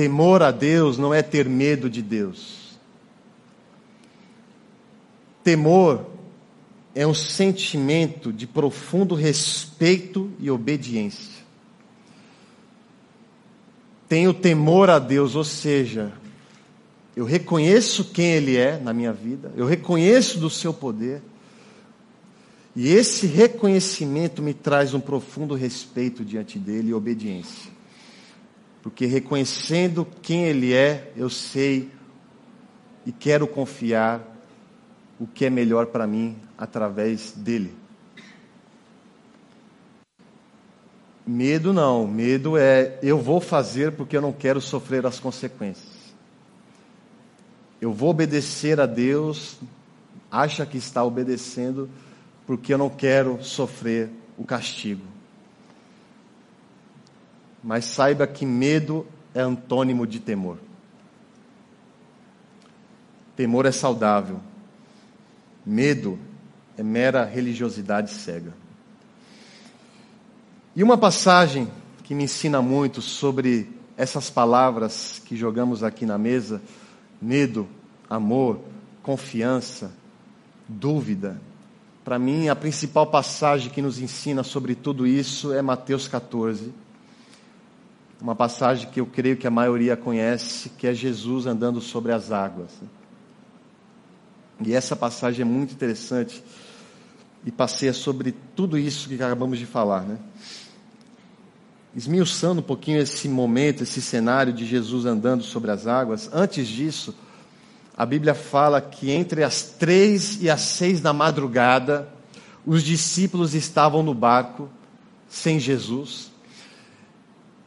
Temor 0.00 0.42
a 0.42 0.50
Deus 0.50 0.96
não 0.96 1.12
é 1.12 1.22
ter 1.22 1.48
medo 1.48 1.90
de 1.90 2.00
Deus. 2.00 2.78
Temor 5.42 6.06
é 6.94 7.06
um 7.06 7.14
sentimento 7.14 8.32
de 8.32 8.46
profundo 8.46 9.14
respeito 9.14 10.30
e 10.38 10.50
obediência 10.50 11.40
tenho 14.10 14.34
temor 14.34 14.90
a 14.90 14.98
Deus, 14.98 15.36
ou 15.36 15.44
seja, 15.44 16.12
eu 17.14 17.24
reconheço 17.24 18.06
quem 18.06 18.32
Ele 18.32 18.56
é 18.56 18.76
na 18.76 18.92
minha 18.92 19.12
vida, 19.12 19.52
eu 19.56 19.64
reconheço 19.64 20.36
do 20.40 20.50
seu 20.50 20.74
poder, 20.74 21.22
e 22.74 22.88
esse 22.88 23.28
reconhecimento 23.28 24.42
me 24.42 24.52
traz 24.52 24.94
um 24.94 24.98
profundo 24.98 25.54
respeito 25.54 26.24
diante 26.24 26.58
dele 26.58 26.88
e 26.88 26.94
obediência. 26.94 27.70
Porque 28.82 29.06
reconhecendo 29.06 30.06
quem 30.22 30.44
Ele 30.44 30.72
é, 30.72 31.12
eu 31.16 31.28
sei 31.28 31.90
e 33.04 33.12
quero 33.12 33.46
confiar 33.46 34.22
o 35.18 35.26
que 35.26 35.44
é 35.44 35.50
melhor 35.50 35.86
para 35.86 36.06
mim 36.06 36.36
através 36.56 37.32
dele. 37.32 37.74
Medo 41.26 41.72
não, 41.72 42.06
medo 42.08 42.56
é 42.56 42.98
eu 43.02 43.18
vou 43.18 43.40
fazer 43.40 43.92
porque 43.92 44.16
eu 44.16 44.22
não 44.22 44.32
quero 44.32 44.60
sofrer 44.60 45.06
as 45.06 45.20
consequências. 45.20 46.00
Eu 47.80 47.92
vou 47.92 48.10
obedecer 48.10 48.80
a 48.80 48.86
Deus, 48.86 49.58
acha 50.30 50.66
que 50.66 50.76
está 50.76 51.04
obedecendo 51.04 51.88
porque 52.46 52.74
eu 52.74 52.78
não 52.78 52.90
quero 52.90 53.42
sofrer 53.44 54.10
o 54.36 54.44
castigo. 54.44 55.04
Mas 57.62 57.84
saiba 57.84 58.26
que 58.26 58.46
medo 58.46 59.06
é 59.34 59.40
antônimo 59.40 60.06
de 60.06 60.18
temor. 60.20 60.58
Temor 63.36 63.66
é 63.66 63.72
saudável. 63.72 64.40
Medo 65.64 66.18
é 66.76 66.82
mera 66.82 67.24
religiosidade 67.24 68.10
cega. 68.10 68.54
E 70.74 70.82
uma 70.82 70.96
passagem 70.96 71.68
que 72.04 72.14
me 72.14 72.24
ensina 72.24 72.62
muito 72.62 73.02
sobre 73.02 73.68
essas 73.96 74.30
palavras 74.30 75.20
que 75.24 75.36
jogamos 75.36 75.82
aqui 75.82 76.06
na 76.06 76.16
mesa: 76.16 76.62
medo, 77.20 77.68
amor, 78.08 78.60
confiança, 79.02 79.92
dúvida. 80.68 81.40
Para 82.04 82.18
mim, 82.18 82.48
a 82.48 82.56
principal 82.56 83.06
passagem 83.06 83.70
que 83.70 83.82
nos 83.82 83.98
ensina 83.98 84.42
sobre 84.42 84.74
tudo 84.74 85.06
isso 85.06 85.52
é 85.52 85.60
Mateus 85.60 86.08
14. 86.08 86.72
Uma 88.20 88.34
passagem 88.34 88.90
que 88.90 89.00
eu 89.00 89.06
creio 89.06 89.36
que 89.36 89.46
a 89.46 89.50
maioria 89.50 89.96
conhece, 89.96 90.70
que 90.70 90.86
é 90.86 90.92
Jesus 90.92 91.46
andando 91.46 91.80
sobre 91.80 92.12
as 92.12 92.30
águas. 92.30 92.70
E 94.64 94.74
essa 94.74 94.94
passagem 94.94 95.42
é 95.42 95.44
muito 95.44 95.72
interessante 95.72 96.42
e 97.44 97.50
passeia 97.50 97.94
sobre 97.94 98.34
tudo 98.54 98.76
isso 98.76 99.08
que 99.08 99.14
acabamos 99.14 99.58
de 99.58 99.64
falar, 99.64 100.02
né? 100.02 100.18
esmiuçando 101.94 102.60
um 102.60 102.64
pouquinho 102.64 103.00
esse 103.00 103.28
momento, 103.28 103.82
esse 103.82 104.00
cenário 104.00 104.52
de 104.52 104.64
Jesus 104.64 105.04
andando 105.04 105.42
sobre 105.42 105.70
as 105.70 105.86
águas, 105.86 106.30
antes 106.32 106.68
disso, 106.68 107.14
a 107.96 108.06
Bíblia 108.06 108.34
fala 108.34 108.80
que 108.80 109.10
entre 109.10 109.42
as 109.42 109.62
três 109.62 110.40
e 110.40 110.48
as 110.48 110.60
seis 110.60 111.00
da 111.00 111.12
madrugada, 111.12 112.08
os 112.64 112.82
discípulos 112.82 113.54
estavam 113.54 114.02
no 114.02 114.14
barco 114.14 114.68
sem 115.28 115.58
Jesus. 115.58 116.29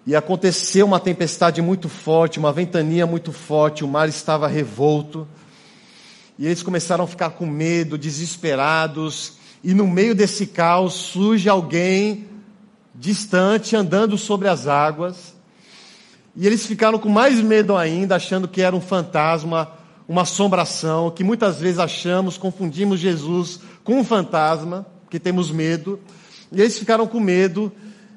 E 0.05 0.15
aconteceu 0.15 0.85
uma 0.85 0.99
tempestade 0.99 1.61
muito 1.61 1.87
forte, 1.87 2.37
uma 2.37 2.51
ventania 2.51 3.07
muito 3.07 3.31
forte, 3.31 3.85
o 3.85 3.87
mar 3.87 4.09
estava 4.09 4.47
revolto. 4.47 5.25
E 6.37 6.45
eles 6.45 6.61
começaram 6.61 7.05
a 7.05 7.07
ficar 7.07 7.29
com 7.31 7.45
medo, 7.45 7.97
desesperados. 7.97 9.33
E 9.63 9.73
no 9.73 9.87
meio 9.87 10.13
desse 10.13 10.47
caos 10.47 10.93
surge 10.93 11.47
alguém 11.47 12.27
distante, 12.93 13.77
andando 13.77 14.17
sobre 14.17 14.49
as 14.49 14.67
águas. 14.67 15.33
E 16.35 16.45
eles 16.45 16.65
ficaram 16.65 16.99
com 16.99 17.07
mais 17.07 17.39
medo 17.39 17.77
ainda, 17.77 18.17
achando 18.17 18.47
que 18.47 18.61
era 18.61 18.75
um 18.75 18.81
fantasma, 18.81 19.71
uma 20.05 20.23
assombração, 20.23 21.11
que 21.11 21.23
muitas 21.23 21.61
vezes 21.61 21.79
achamos, 21.79 22.37
confundimos 22.37 22.99
Jesus 22.99 23.61
com 23.85 23.99
um 23.99 24.03
fantasma, 24.03 24.85
porque 25.03 25.17
temos 25.17 25.49
medo. 25.49 25.97
E 26.51 26.59
eles 26.59 26.77
ficaram 26.77 27.07
com 27.07 27.21
medo 27.21 27.71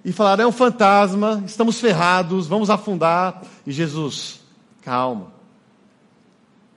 e 0.07 0.13
falaram: 0.13 0.45
é 0.45 0.47
um 0.47 0.53
fantasma, 0.53 1.43
estamos 1.45 1.79
ferrados, 1.79 2.47
vamos 2.47 2.71
afundar. 2.71 3.43
E 3.67 3.73
Jesus, 3.73 4.41
calma, 4.81 5.33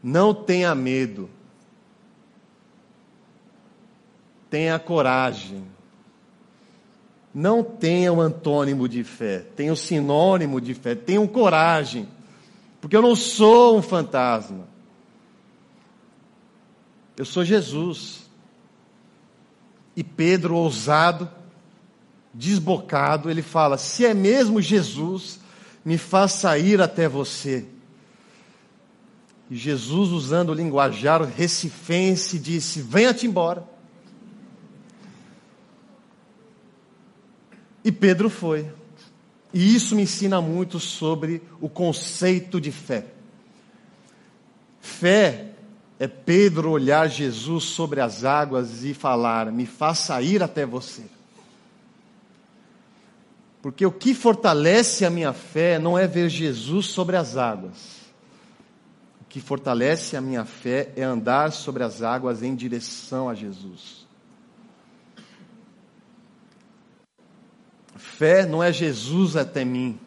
não 0.04 0.34
tenha 0.34 0.76
medo, 0.76 1.30
tenha 4.50 4.78
coragem 4.78 5.64
não 7.34 7.64
tenha 7.64 8.12
o 8.12 8.20
antônimo 8.20 8.88
de 8.90 9.04
fé, 9.04 9.40
tenha 9.56 9.72
o 9.72 9.78
sinônimo 9.78 10.60
de 10.60 10.74
fé, 10.74 10.96
tenham 10.96 11.28
coragem, 11.28 12.08
porque 12.82 12.96
eu 12.96 13.02
não 13.02 13.16
sou 13.16 13.78
um 13.78 13.82
fantasma. 13.82 14.68
Eu 17.16 17.26
sou 17.26 17.44
Jesus. 17.46 18.30
E 19.96 20.04
Pedro, 20.04 20.56
ousado, 20.56 21.30
desbocado, 22.34 23.30
ele 23.30 23.42
fala: 23.42 23.78
Se 23.78 24.06
é 24.06 24.14
mesmo 24.14 24.62
Jesus, 24.62 25.40
me 25.84 25.98
faça 25.98 26.58
ir 26.58 26.82
até 26.82 27.08
você. 27.08 27.66
E 29.50 29.56
Jesus, 29.56 30.10
usando 30.12 30.50
o 30.50 30.54
linguajar 30.54 31.24
recifense, 31.24 32.38
disse: 32.38 32.82
Venha-te 32.82 33.26
embora. 33.26 33.64
E 37.84 37.92
Pedro 37.92 38.30
foi. 38.30 38.72
E 39.52 39.76
isso 39.76 39.96
me 39.96 40.04
ensina 40.04 40.40
muito 40.42 40.80
sobre 40.80 41.42
o 41.60 41.68
conceito 41.68 42.62
de 42.62 42.72
fé. 42.72 43.06
Fé 44.80 45.54
é 45.98 46.08
Pedro 46.08 46.70
olhar 46.70 47.10
Jesus 47.10 47.64
sobre 47.64 48.00
as 48.00 48.24
águas 48.24 48.84
e 48.84 48.94
falar: 48.94 49.52
Me 49.52 49.66
faça 49.66 50.22
ir 50.22 50.44
até 50.44 50.66
você. 50.66 51.04
Porque 53.62 53.86
o 53.86 53.92
que 53.92 54.14
fortalece 54.14 55.06
a 55.06 55.10
minha 55.10 55.34
fé 55.34 55.78
não 55.78 55.98
é 55.98 56.08
ver 56.08 56.30
Jesus 56.30 56.86
sobre 56.88 57.18
as 57.18 57.36
águas. 57.36 58.00
O 59.22 59.26
que 59.26 59.42
fortalece 59.42 60.16
a 60.16 60.22
minha 60.22 60.46
fé 60.46 60.92
é 60.96 61.04
andar 61.04 61.52
sobre 61.52 61.84
as 61.84 62.02
águas 62.02 62.42
em 62.42 62.56
direção 62.56 63.30
a 63.30 63.36
Jesus. 63.36 64.08
Fé 67.96 68.46
não 68.46 68.64
é 68.64 68.72
Jesus 68.72 69.36
até 69.36 69.66
mim. 69.66 70.00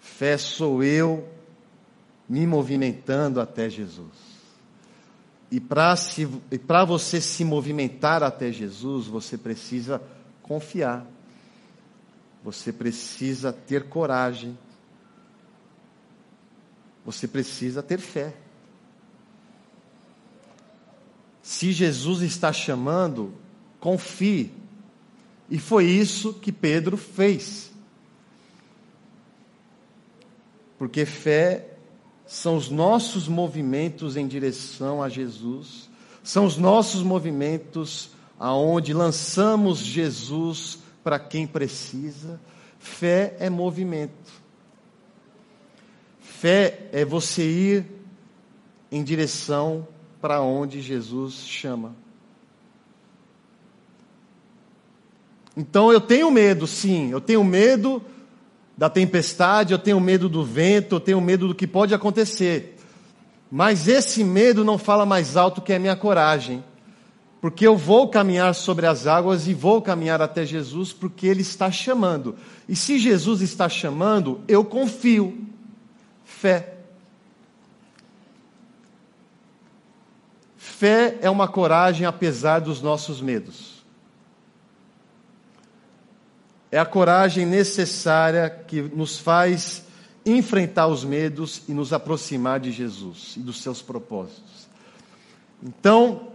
Fé 0.00 0.36
sou 0.36 0.82
eu 0.82 1.28
me 2.28 2.46
movimentando 2.46 3.40
até 3.40 3.70
Jesus. 3.70 4.32
E 5.50 5.60
para 5.60 6.84
você 6.84 7.20
se 7.20 7.44
movimentar 7.44 8.22
até 8.22 8.50
Jesus, 8.50 9.06
você 9.06 9.38
precisa 9.38 10.02
confiar. 10.42 11.06
Você 12.44 12.72
precisa 12.72 13.52
ter 13.52 13.84
coragem. 13.84 14.58
Você 17.04 17.26
precisa 17.26 17.82
ter 17.82 17.98
fé. 17.98 18.34
Se 21.42 21.72
Jesus 21.72 22.22
está 22.22 22.52
chamando, 22.52 23.34
confie 23.80 24.52
e 25.50 25.58
foi 25.58 25.84
isso 25.84 26.32
que 26.32 26.50
Pedro 26.50 26.96
fez. 26.96 27.70
Porque 30.78 31.04
fé 31.04 31.76
são 32.26 32.56
os 32.56 32.70
nossos 32.70 33.28
movimentos 33.28 34.16
em 34.16 34.26
direção 34.26 35.02
a 35.02 35.08
Jesus, 35.08 35.90
são 36.22 36.46
os 36.46 36.56
nossos 36.56 37.02
movimentos 37.02 38.10
aonde 38.38 38.94
lançamos 38.94 39.80
Jesus 39.80 40.78
para 41.02 41.18
quem 41.18 41.46
precisa. 41.46 42.40
Fé 42.78 43.36
é 43.38 43.48
movimento. 43.48 44.32
Fé 46.20 46.88
é 46.92 47.04
você 47.04 47.42
ir 47.42 47.86
em 48.90 49.02
direção 49.02 49.86
para 50.20 50.40
onde 50.40 50.80
Jesus 50.80 51.46
chama. 51.46 51.94
Então 55.56 55.92
eu 55.92 56.00
tenho 56.00 56.30
medo, 56.30 56.66
sim, 56.66 57.10
eu 57.10 57.20
tenho 57.20 57.44
medo 57.44 58.02
da 58.76 58.88
tempestade, 58.88 59.72
eu 59.72 59.78
tenho 59.78 60.00
medo 60.00 60.28
do 60.28 60.44
vento, 60.44 60.96
eu 60.96 61.00
tenho 61.00 61.20
medo 61.20 61.48
do 61.48 61.54
que 61.54 61.66
pode 61.66 61.94
acontecer. 61.94 62.76
Mas 63.50 63.86
esse 63.86 64.24
medo 64.24 64.64
não 64.64 64.78
fala 64.78 65.04
mais 65.04 65.36
alto 65.36 65.60
que 65.60 65.72
a 65.72 65.78
minha 65.78 65.94
coragem. 65.94 66.64
Porque 67.42 67.66
eu 67.66 67.76
vou 67.76 68.08
caminhar 68.08 68.54
sobre 68.54 68.86
as 68.86 69.06
águas 69.06 69.46
e 69.46 69.52
vou 69.52 69.82
caminhar 69.82 70.22
até 70.22 70.46
Jesus, 70.46 70.94
porque 70.94 71.26
Ele 71.26 71.42
está 71.42 71.70
chamando. 71.70 72.36
E 72.66 72.74
se 72.74 72.98
Jesus 72.98 73.42
está 73.42 73.68
chamando, 73.68 74.40
eu 74.48 74.64
confio. 74.64 75.46
Fé. 76.24 76.78
Fé 80.56 81.18
é 81.20 81.28
uma 81.28 81.46
coragem 81.46 82.06
apesar 82.06 82.60
dos 82.60 82.80
nossos 82.80 83.20
medos 83.20 83.72
é 86.72 86.78
a 86.78 86.86
coragem 86.86 87.44
necessária 87.44 88.48
que 88.48 88.80
nos 88.80 89.18
faz 89.18 89.84
enfrentar 90.24 90.86
os 90.86 91.04
medos 91.04 91.62
e 91.68 91.74
nos 91.74 91.92
aproximar 91.92 92.58
de 92.58 92.72
Jesus 92.72 93.34
e 93.36 93.40
dos 93.40 93.60
seus 93.60 93.82
propósitos. 93.82 94.66
Então, 95.62 96.32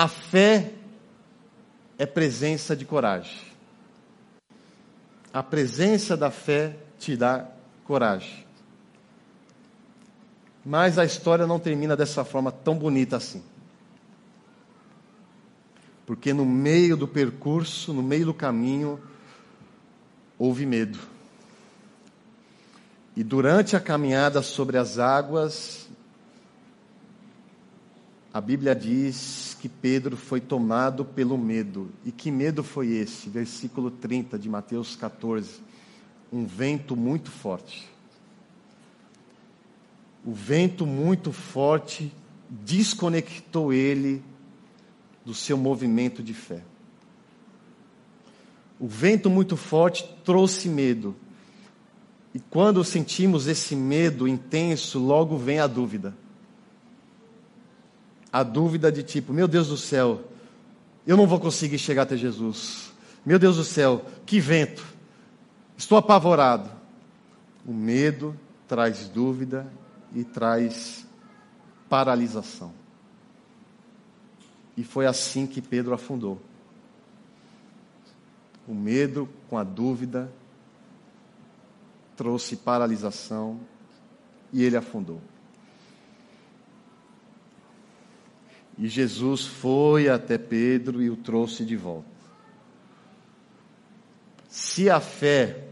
a 0.00 0.08
fé 0.08 0.72
é 1.98 2.06
presença 2.06 2.74
de 2.74 2.86
coragem. 2.86 3.38
A 5.30 5.42
presença 5.42 6.16
da 6.16 6.30
fé 6.30 6.74
te 6.98 7.14
dá 7.14 7.46
coragem. 7.84 8.46
Mas 10.64 10.98
a 10.98 11.04
história 11.04 11.46
não 11.46 11.58
termina 11.58 11.94
dessa 11.98 12.24
forma 12.24 12.50
tão 12.50 12.78
bonita 12.78 13.18
assim. 13.18 13.42
Porque 16.06 16.32
no 16.32 16.46
meio 16.46 16.96
do 16.96 17.06
percurso, 17.06 17.92
no 17.92 18.02
meio 18.02 18.24
do 18.24 18.32
caminho, 18.32 18.98
houve 20.38 20.64
medo. 20.64 20.98
E 23.14 23.22
durante 23.22 23.76
a 23.76 23.80
caminhada 23.80 24.40
sobre 24.40 24.78
as 24.78 24.98
águas, 24.98 25.90
a 28.32 28.40
Bíblia 28.40 28.76
diz 28.76 29.56
que 29.60 29.68
Pedro 29.68 30.16
foi 30.16 30.40
tomado 30.40 31.04
pelo 31.04 31.36
medo. 31.36 31.90
E 32.04 32.12
que 32.12 32.30
medo 32.30 32.62
foi 32.62 32.88
esse? 32.88 33.28
Versículo 33.28 33.90
30 33.90 34.38
de 34.38 34.48
Mateus 34.48 34.94
14. 34.94 35.60
Um 36.32 36.46
vento 36.46 36.94
muito 36.94 37.28
forte. 37.28 37.88
O 40.24 40.32
vento 40.32 40.86
muito 40.86 41.32
forte 41.32 42.12
desconectou 42.48 43.72
ele 43.72 44.22
do 45.24 45.34
seu 45.34 45.56
movimento 45.56 46.22
de 46.22 46.34
fé. 46.34 46.62
O 48.78 48.86
vento 48.86 49.28
muito 49.28 49.56
forte 49.56 50.08
trouxe 50.24 50.68
medo. 50.68 51.16
E 52.32 52.38
quando 52.38 52.84
sentimos 52.84 53.48
esse 53.48 53.74
medo 53.74 54.28
intenso, 54.28 55.00
logo 55.00 55.36
vem 55.36 55.58
a 55.58 55.66
dúvida. 55.66 56.14
A 58.32 58.42
dúvida 58.42 58.90
de 58.90 59.02
tipo: 59.02 59.32
meu 59.32 59.48
Deus 59.48 59.68
do 59.68 59.76
céu, 59.76 60.24
eu 61.06 61.16
não 61.16 61.26
vou 61.26 61.40
conseguir 61.40 61.78
chegar 61.78 62.02
até 62.02 62.16
Jesus. 62.16 62.92
Meu 63.24 63.38
Deus 63.38 63.56
do 63.56 63.64
céu, 63.64 64.04
que 64.24 64.40
vento. 64.40 64.84
Estou 65.76 65.98
apavorado. 65.98 66.70
O 67.66 67.72
medo 67.72 68.34
traz 68.66 69.08
dúvida 69.08 69.66
e 70.14 70.24
traz 70.24 71.06
paralisação. 71.88 72.72
E 74.76 74.84
foi 74.84 75.06
assim 75.06 75.46
que 75.46 75.60
Pedro 75.60 75.92
afundou 75.92 76.40
o 78.70 78.74
medo 78.74 79.28
com 79.48 79.58
a 79.58 79.64
dúvida 79.64 80.32
trouxe 82.16 82.54
paralisação 82.54 83.58
e 84.52 84.62
ele 84.62 84.76
afundou. 84.76 85.20
E 88.80 88.88
Jesus 88.88 89.44
foi 89.44 90.08
até 90.08 90.38
Pedro 90.38 91.02
e 91.02 91.10
o 91.10 91.16
trouxe 91.16 91.66
de 91.66 91.76
volta. 91.76 92.08
Se 94.48 94.88
a 94.88 94.98
fé 94.98 95.64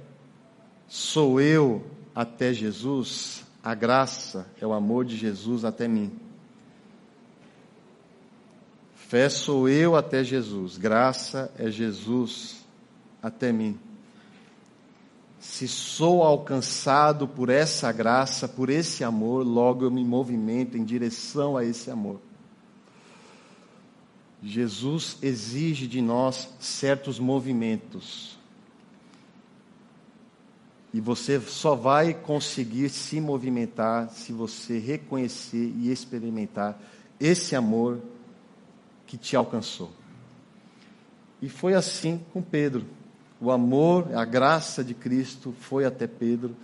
sou 0.87 1.41
eu 1.41 1.87
até 2.15 2.53
Jesus, 2.53 3.47
a 3.65 3.75
graça 3.75 4.47
é 4.61 4.67
o 4.67 4.75
amor 4.75 5.07
de 5.07 5.17
Jesus 5.17 5.65
até 5.65 5.89
mim. 5.89 6.13
Fé 8.95 9.31
sou 9.31 9.71
eu 9.71 9.97
até 9.97 10.23
Jesus, 10.23 10.77
graça 10.77 11.51
é 11.59 11.71
Jesus 11.71 12.63
até 13.23 13.51
mim. 13.51 13.81
Se 15.41 15.67
sou 15.67 16.23
alcançado 16.23 17.27
por 17.27 17.49
essa 17.49 17.91
graça, 17.91 18.47
por 18.47 18.69
esse 18.69 19.03
amor, 19.03 19.47
logo 19.47 19.83
eu 19.87 19.91
me 19.91 20.05
movimento 20.05 20.77
em 20.77 20.85
direção 20.85 21.57
a 21.57 21.65
esse 21.65 21.91
amor. 21.91 22.28
Jesus 24.43 25.19
exige 25.21 25.87
de 25.87 26.01
nós 26.01 26.49
certos 26.61 27.19
movimentos. 27.19 28.39
E 30.93 31.01
você 31.01 31.41
só 31.41 31.75
vai 31.75 32.15
conseguir 32.15 32.89
se 32.89 33.21
movimentar 33.21 34.11
se 34.11 34.33
você 34.33 34.79
reconhecer 34.79 35.73
e 35.77 35.91
experimentar 35.91 36.81
esse 37.21 37.55
amor 37.55 38.01
que 39.07 39.17
te 39.17 39.37
alcançou. 39.37 39.91
E 41.43 41.49
foi 41.49 41.75
assim 41.75 42.21
com 42.33 42.41
Pedro. 42.41 42.87
O 43.41 43.51
amor, 43.51 44.15
a 44.15 44.25
graça 44.25 44.83
de 44.83 44.95
Cristo 44.95 45.55
foi 45.61 45.85
até 45.85 46.07
Pedro 46.07 46.57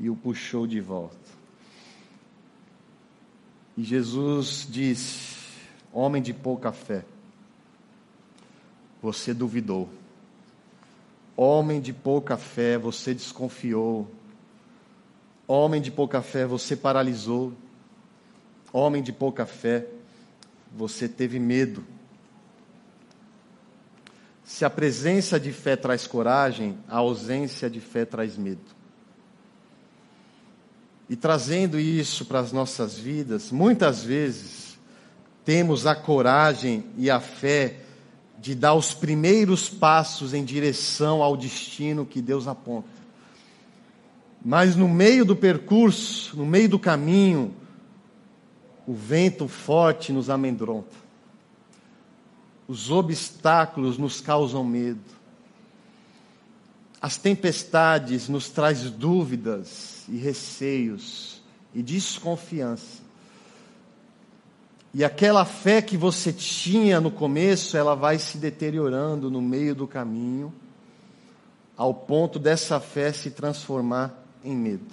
e 0.00 0.10
o 0.10 0.14
puxou 0.14 0.66
de 0.66 0.80
volta. 0.80 1.16
E 3.76 3.82
Jesus 3.82 4.66
disse: 4.68 5.37
Homem 5.92 6.20
de 6.20 6.32
pouca 6.34 6.70
fé, 6.70 7.04
você 9.00 9.32
duvidou. 9.32 9.88
Homem 11.36 11.80
de 11.80 11.92
pouca 11.92 12.36
fé, 12.36 12.76
você 12.76 13.14
desconfiou. 13.14 14.10
Homem 15.46 15.80
de 15.80 15.90
pouca 15.90 16.20
fé, 16.20 16.44
você 16.44 16.76
paralisou. 16.76 17.52
Homem 18.72 19.02
de 19.02 19.12
pouca 19.12 19.46
fé, 19.46 19.86
você 20.76 21.08
teve 21.08 21.38
medo. 21.38 21.84
Se 24.44 24.64
a 24.64 24.70
presença 24.70 25.38
de 25.38 25.52
fé 25.52 25.76
traz 25.76 26.06
coragem, 26.06 26.76
a 26.88 26.98
ausência 26.98 27.70
de 27.70 27.80
fé 27.80 28.04
traz 28.04 28.36
medo. 28.36 28.76
E 31.08 31.16
trazendo 31.16 31.78
isso 31.78 32.26
para 32.26 32.40
as 32.40 32.52
nossas 32.52 32.98
vidas, 32.98 33.50
muitas 33.50 34.02
vezes 34.02 34.67
temos 35.48 35.86
a 35.86 35.94
coragem 35.94 36.84
e 36.98 37.10
a 37.10 37.20
fé 37.20 37.76
de 38.38 38.54
dar 38.54 38.74
os 38.74 38.92
primeiros 38.92 39.66
passos 39.66 40.34
em 40.34 40.44
direção 40.44 41.22
ao 41.22 41.38
destino 41.38 42.04
que 42.04 42.20
Deus 42.20 42.46
aponta. 42.46 42.90
Mas 44.44 44.76
no 44.76 44.86
meio 44.86 45.24
do 45.24 45.34
percurso, 45.34 46.36
no 46.36 46.44
meio 46.44 46.68
do 46.68 46.78
caminho, 46.78 47.54
o 48.86 48.92
vento 48.92 49.48
forte 49.48 50.12
nos 50.12 50.28
amedronta. 50.28 50.94
Os 52.68 52.90
obstáculos 52.90 53.96
nos 53.96 54.20
causam 54.20 54.62
medo. 54.62 55.00
As 57.00 57.16
tempestades 57.16 58.28
nos 58.28 58.50
traz 58.50 58.82
dúvidas 58.90 60.04
e 60.10 60.18
receios 60.18 61.40
e 61.74 61.82
desconfiança. 61.82 63.07
E 64.98 65.04
aquela 65.04 65.44
fé 65.44 65.80
que 65.80 65.96
você 65.96 66.32
tinha 66.32 67.00
no 67.00 67.08
começo, 67.08 67.76
ela 67.76 67.94
vai 67.94 68.18
se 68.18 68.36
deteriorando 68.36 69.30
no 69.30 69.40
meio 69.40 69.72
do 69.72 69.86
caminho, 69.86 70.52
ao 71.76 71.94
ponto 71.94 72.36
dessa 72.36 72.80
fé 72.80 73.12
se 73.12 73.30
transformar 73.30 74.12
em 74.42 74.56
medo. 74.56 74.92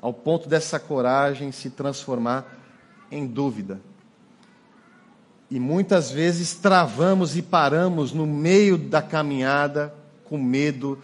Ao 0.00 0.12
ponto 0.14 0.48
dessa 0.48 0.78
coragem 0.78 1.50
se 1.50 1.70
transformar 1.70 2.46
em 3.10 3.26
dúvida 3.26 3.80
e 5.50 5.58
muitas 5.58 6.12
vezes 6.12 6.54
travamos 6.54 7.36
e 7.36 7.42
paramos 7.42 8.12
no 8.12 8.28
meio 8.28 8.78
da 8.78 9.02
caminhada 9.02 9.92
com 10.22 10.38
medo 10.38 11.02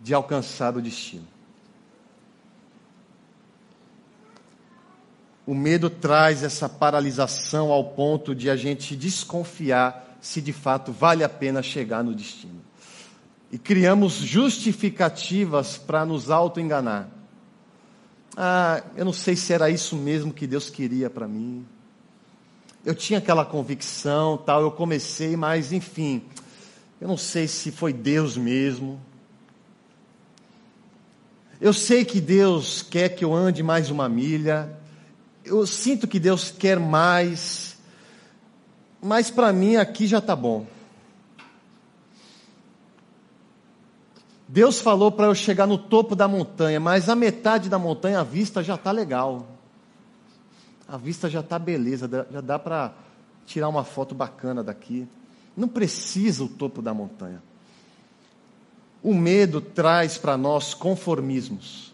de 0.00 0.14
alcançar 0.14 0.74
o 0.74 0.80
destino. 0.80 1.31
O 5.46 5.54
medo 5.54 5.90
traz 5.90 6.42
essa 6.42 6.68
paralisação 6.68 7.72
ao 7.72 7.84
ponto 7.84 8.34
de 8.34 8.48
a 8.48 8.56
gente 8.56 8.94
desconfiar 8.94 10.16
se 10.20 10.40
de 10.40 10.52
fato 10.52 10.92
vale 10.92 11.24
a 11.24 11.28
pena 11.28 11.62
chegar 11.62 12.04
no 12.04 12.14
destino. 12.14 12.62
E 13.50 13.58
criamos 13.58 14.14
justificativas 14.14 15.76
para 15.76 16.06
nos 16.06 16.30
auto-enganar. 16.30 17.08
Ah, 18.36 18.82
eu 18.96 19.04
não 19.04 19.12
sei 19.12 19.36
se 19.36 19.52
era 19.52 19.68
isso 19.68 19.96
mesmo 19.96 20.32
que 20.32 20.46
Deus 20.46 20.70
queria 20.70 21.10
para 21.10 21.28
mim. 21.28 21.66
Eu 22.84 22.94
tinha 22.94 23.18
aquela 23.18 23.44
convicção, 23.44 24.38
tal, 24.38 24.62
eu 24.62 24.70
comecei, 24.70 25.36
mas 25.36 25.72
enfim, 25.72 26.22
eu 27.00 27.08
não 27.08 27.16
sei 27.16 27.46
se 27.46 27.70
foi 27.70 27.92
Deus 27.92 28.36
mesmo. 28.36 29.00
Eu 31.60 31.72
sei 31.72 32.04
que 32.04 32.20
Deus 32.20 32.80
quer 32.82 33.10
que 33.10 33.24
eu 33.24 33.34
ande 33.34 33.62
mais 33.62 33.90
uma 33.90 34.08
milha. 34.08 34.81
Eu 35.44 35.66
sinto 35.66 36.06
que 36.06 36.20
Deus 36.20 36.50
quer 36.50 36.78
mais. 36.78 37.76
Mas 39.00 39.30
para 39.30 39.52
mim 39.52 39.76
aqui 39.76 40.06
já 40.06 40.18
está 40.18 40.36
bom. 40.36 40.66
Deus 44.46 44.80
falou 44.80 45.10
para 45.10 45.26
eu 45.26 45.34
chegar 45.34 45.66
no 45.66 45.78
topo 45.78 46.14
da 46.14 46.28
montanha, 46.28 46.78
mas 46.78 47.08
a 47.08 47.16
metade 47.16 47.70
da 47.70 47.78
montanha 47.78 48.20
a 48.20 48.22
vista 48.22 48.62
já 48.62 48.74
está 48.74 48.92
legal. 48.92 49.46
A 50.86 50.98
vista 50.98 51.30
já 51.30 51.40
está 51.40 51.58
beleza, 51.58 52.06
já 52.30 52.40
dá 52.42 52.58
para 52.58 52.92
tirar 53.46 53.68
uma 53.68 53.82
foto 53.82 54.14
bacana 54.14 54.62
daqui. 54.62 55.08
Não 55.56 55.66
precisa 55.66 56.44
o 56.44 56.48
topo 56.48 56.82
da 56.82 56.92
montanha. 56.92 57.42
O 59.02 59.14
medo 59.14 59.60
traz 59.60 60.18
para 60.18 60.36
nós 60.36 60.74
conformismos. 60.74 61.91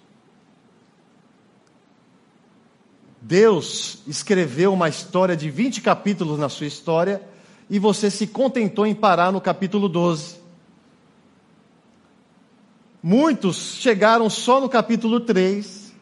Deus 3.21 3.99
escreveu 4.07 4.73
uma 4.73 4.89
história 4.89 5.37
de 5.37 5.51
20 5.51 5.81
capítulos 5.81 6.39
na 6.39 6.49
sua 6.49 6.67
história 6.67 7.23
e 7.69 7.79
você 7.79 8.11
se 8.11 8.27
contentou 8.27 8.87
em 8.87 8.95
parar 8.95 9.33
no 9.33 9.41
capítulo 9.41 9.89
12. 9.89 10.37
Muitos 13.03 13.77
chegaram 13.81 14.29
só 14.31 14.61
no 14.61 14.69
capítulo 14.69 15.21
3. 15.21 15.93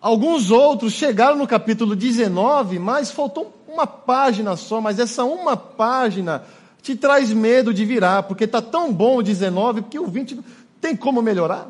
Alguns 0.00 0.50
outros 0.50 0.92
chegaram 0.92 1.36
no 1.36 1.46
capítulo 1.46 1.94
19, 1.94 2.78
mas 2.78 3.10
faltou 3.10 3.56
uma 3.68 3.86
página 3.86 4.56
só, 4.56 4.80
mas 4.80 4.98
essa 4.98 5.24
uma 5.24 5.56
página 5.56 6.44
te 6.82 6.96
traz 6.96 7.30
medo 7.30 7.72
de 7.72 7.84
virar, 7.84 8.24
porque 8.24 8.44
está 8.44 8.60
tão 8.60 8.92
bom 8.92 9.18
o 9.18 9.22
19, 9.22 9.82
porque 9.82 9.98
o 9.98 10.06
20 10.06 10.40
tem 10.80 10.96
como 10.96 11.22
melhorar. 11.22 11.68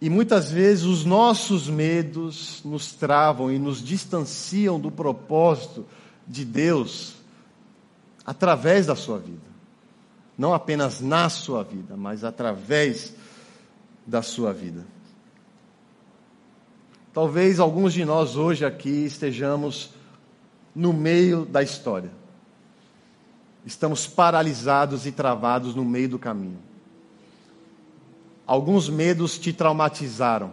E 0.00 0.08
muitas 0.08 0.50
vezes 0.50 0.84
os 0.84 1.04
nossos 1.04 1.68
medos 1.68 2.62
nos 2.64 2.92
travam 2.92 3.52
e 3.52 3.58
nos 3.58 3.82
distanciam 3.82 4.80
do 4.80 4.90
propósito 4.90 5.84
de 6.26 6.44
Deus 6.44 7.16
através 8.24 8.86
da 8.86 8.96
sua 8.96 9.18
vida. 9.18 9.50
Não 10.38 10.54
apenas 10.54 11.00
na 11.02 11.28
sua 11.28 11.62
vida, 11.62 11.96
mas 11.98 12.24
através 12.24 13.14
da 14.06 14.22
sua 14.22 14.54
vida. 14.54 14.86
Talvez 17.12 17.60
alguns 17.60 17.92
de 17.92 18.04
nós 18.04 18.36
hoje 18.36 18.64
aqui 18.64 19.04
estejamos 19.04 19.90
no 20.74 20.94
meio 20.94 21.44
da 21.44 21.62
história. 21.62 22.10
Estamos 23.66 24.06
paralisados 24.06 25.04
e 25.06 25.12
travados 25.12 25.74
no 25.74 25.84
meio 25.84 26.08
do 26.08 26.18
caminho. 26.18 26.69
Alguns 28.50 28.88
medos 28.88 29.38
te 29.38 29.52
traumatizaram. 29.52 30.50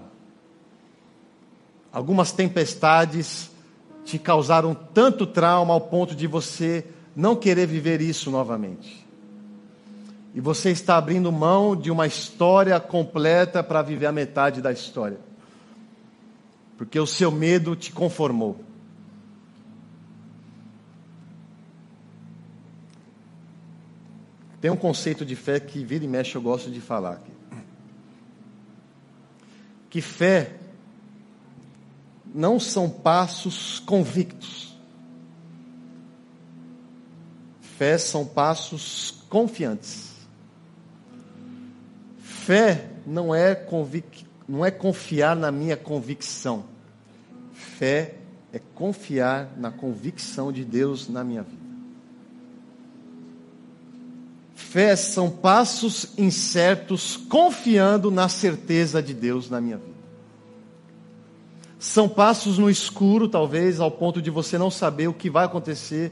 Algumas 1.91 2.31
tempestades 2.31 3.49
te 4.05 4.19
causaram 4.19 4.75
tanto 4.75 5.25
trauma 5.25 5.73
ao 5.73 5.81
ponto 5.81 6.13
de 6.13 6.27
você 6.27 6.85
não 7.15 7.35
querer 7.35 7.65
viver 7.65 7.99
isso 7.99 8.29
novamente. 8.29 9.03
E 10.35 10.39
você 10.39 10.69
está 10.69 10.95
abrindo 10.95 11.31
mão 11.31 11.75
de 11.75 11.89
uma 11.89 12.05
história 12.05 12.79
completa 12.79 13.63
para 13.63 13.81
viver 13.81 14.05
a 14.05 14.11
metade 14.11 14.61
da 14.61 14.71
história. 14.71 15.17
Porque 16.77 16.99
o 16.99 17.07
seu 17.07 17.31
medo 17.31 17.75
te 17.75 17.91
conformou. 17.91 18.59
Tem 24.61 24.69
um 24.69 24.77
conceito 24.77 25.25
de 25.25 25.35
fé 25.35 25.59
que 25.59 25.83
vira 25.83 26.05
e 26.05 26.07
mexe 26.07 26.35
eu 26.35 26.43
gosto 26.43 26.69
de 26.69 26.79
falar 26.79 27.13
aqui. 27.13 27.36
Que 29.97 30.01
fé 30.03 30.51
não 32.23 32.59
são 32.59 32.87
passos 32.87 33.79
convictos. 33.79 34.77
Fé 37.61 37.97
são 37.97 38.23
passos 38.23 39.23
confiantes. 39.27 40.11
Fé 42.19 42.91
não 43.07 43.33
é, 43.33 43.55
convic... 43.55 44.23
não 44.47 44.63
é 44.63 44.69
confiar 44.69 45.35
na 45.35 45.51
minha 45.51 45.75
convicção. 45.75 46.65
Fé 47.51 48.17
é 48.53 48.59
confiar 48.59 49.57
na 49.57 49.71
convicção 49.71 50.51
de 50.51 50.63
Deus 50.63 51.09
na 51.09 51.23
minha 51.23 51.41
vida. 51.41 51.66
Fé 54.77 54.95
são 54.95 55.27
passos 55.27 56.09
incertos 56.19 57.17
confiando 57.17 58.11
na 58.11 58.29
certeza 58.29 59.01
de 59.01 59.11
Deus 59.11 59.49
na 59.49 59.59
minha 59.59 59.77
vida. 59.77 59.97
São 61.79 62.07
passos 62.07 62.59
no 62.59 62.69
escuro, 62.69 63.27
talvez, 63.27 63.79
ao 63.79 63.89
ponto 63.89 64.21
de 64.21 64.29
você 64.29 64.55
não 64.55 64.69
saber 64.69 65.07
o 65.07 65.15
que 65.15 65.31
vai 65.31 65.45
acontecer, 65.45 66.11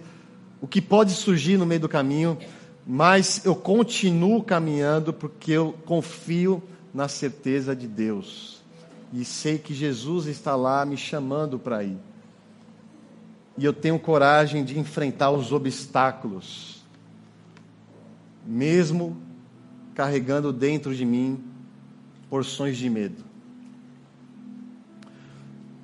o 0.59 0.67
que 0.67 0.81
pode 0.81 1.11
surgir 1.11 1.57
no 1.57 1.65
meio 1.67 1.81
do 1.81 1.87
caminho, 1.87 2.39
mas 2.87 3.45
eu 3.45 3.55
continuo 3.55 4.41
caminhando 4.41 5.13
porque 5.13 5.51
eu 5.51 5.75
confio 5.85 6.59
na 6.91 7.07
certeza 7.07 7.75
de 7.75 7.87
Deus. 7.87 8.63
E 9.13 9.23
sei 9.23 9.59
que 9.59 9.75
Jesus 9.75 10.25
está 10.25 10.55
lá 10.55 10.83
me 10.87 10.97
chamando 10.97 11.59
para 11.59 11.83
ir. 11.83 11.99
E 13.59 13.63
eu 13.63 13.73
tenho 13.73 13.99
coragem 13.99 14.65
de 14.65 14.79
enfrentar 14.79 15.29
os 15.29 15.51
obstáculos 15.51 16.74
mesmo 18.45 19.17
carregando 19.93 20.53
dentro 20.53 20.93
de 20.93 21.05
mim 21.05 21.43
porções 22.29 22.77
de 22.77 22.89
medo. 22.89 23.23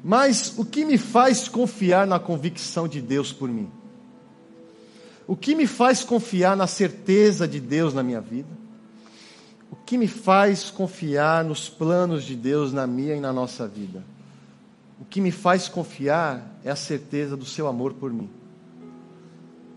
Mas 0.04 0.54
o 0.58 0.66
que 0.66 0.84
me 0.84 0.98
faz 0.98 1.48
confiar 1.48 2.08
na 2.08 2.20
convicção 2.20 2.88
de 2.88 3.02
Deus 3.02 3.32
por 3.32 3.50
mim? 3.50 3.70
O 5.28 5.36
que 5.36 5.56
me 5.56 5.68
faz 5.68 6.04
confiar 6.04 6.58
na 6.58 6.68
certeza 6.68 7.48
de 7.48 7.60
Deus 7.60 7.94
na 7.94 8.04
minha 8.04 8.20
vida? 8.20 8.50
O 9.72 9.76
que 9.76 9.98
me 9.98 10.08
faz 10.08 10.70
confiar 10.70 11.46
nos 11.46 11.70
planos 11.70 12.24
de 12.24 12.36
Deus 12.36 12.74
na 12.74 12.86
minha 12.86 13.16
e 13.16 13.20
na 13.20 13.32
nossa 13.32 13.68
vida? 13.68 14.04
O 15.00 15.06
que 15.06 15.22
me 15.22 15.32
faz 15.32 15.70
confiar 15.70 16.60
é 16.64 16.72
a 16.72 16.76
certeza 16.76 17.38
do 17.38 17.46
seu 17.46 17.68
amor 17.68 17.94
por 17.94 18.12
mim. 18.12 18.30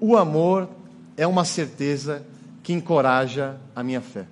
O 0.01 0.17
amor 0.17 0.69
é 1.17 1.27
uma 1.27 1.45
certeza 1.45 2.27
que 2.65 2.73
encoraja 2.73 3.61
a 3.77 3.83
minha 3.85 4.01
fé. 4.01 4.27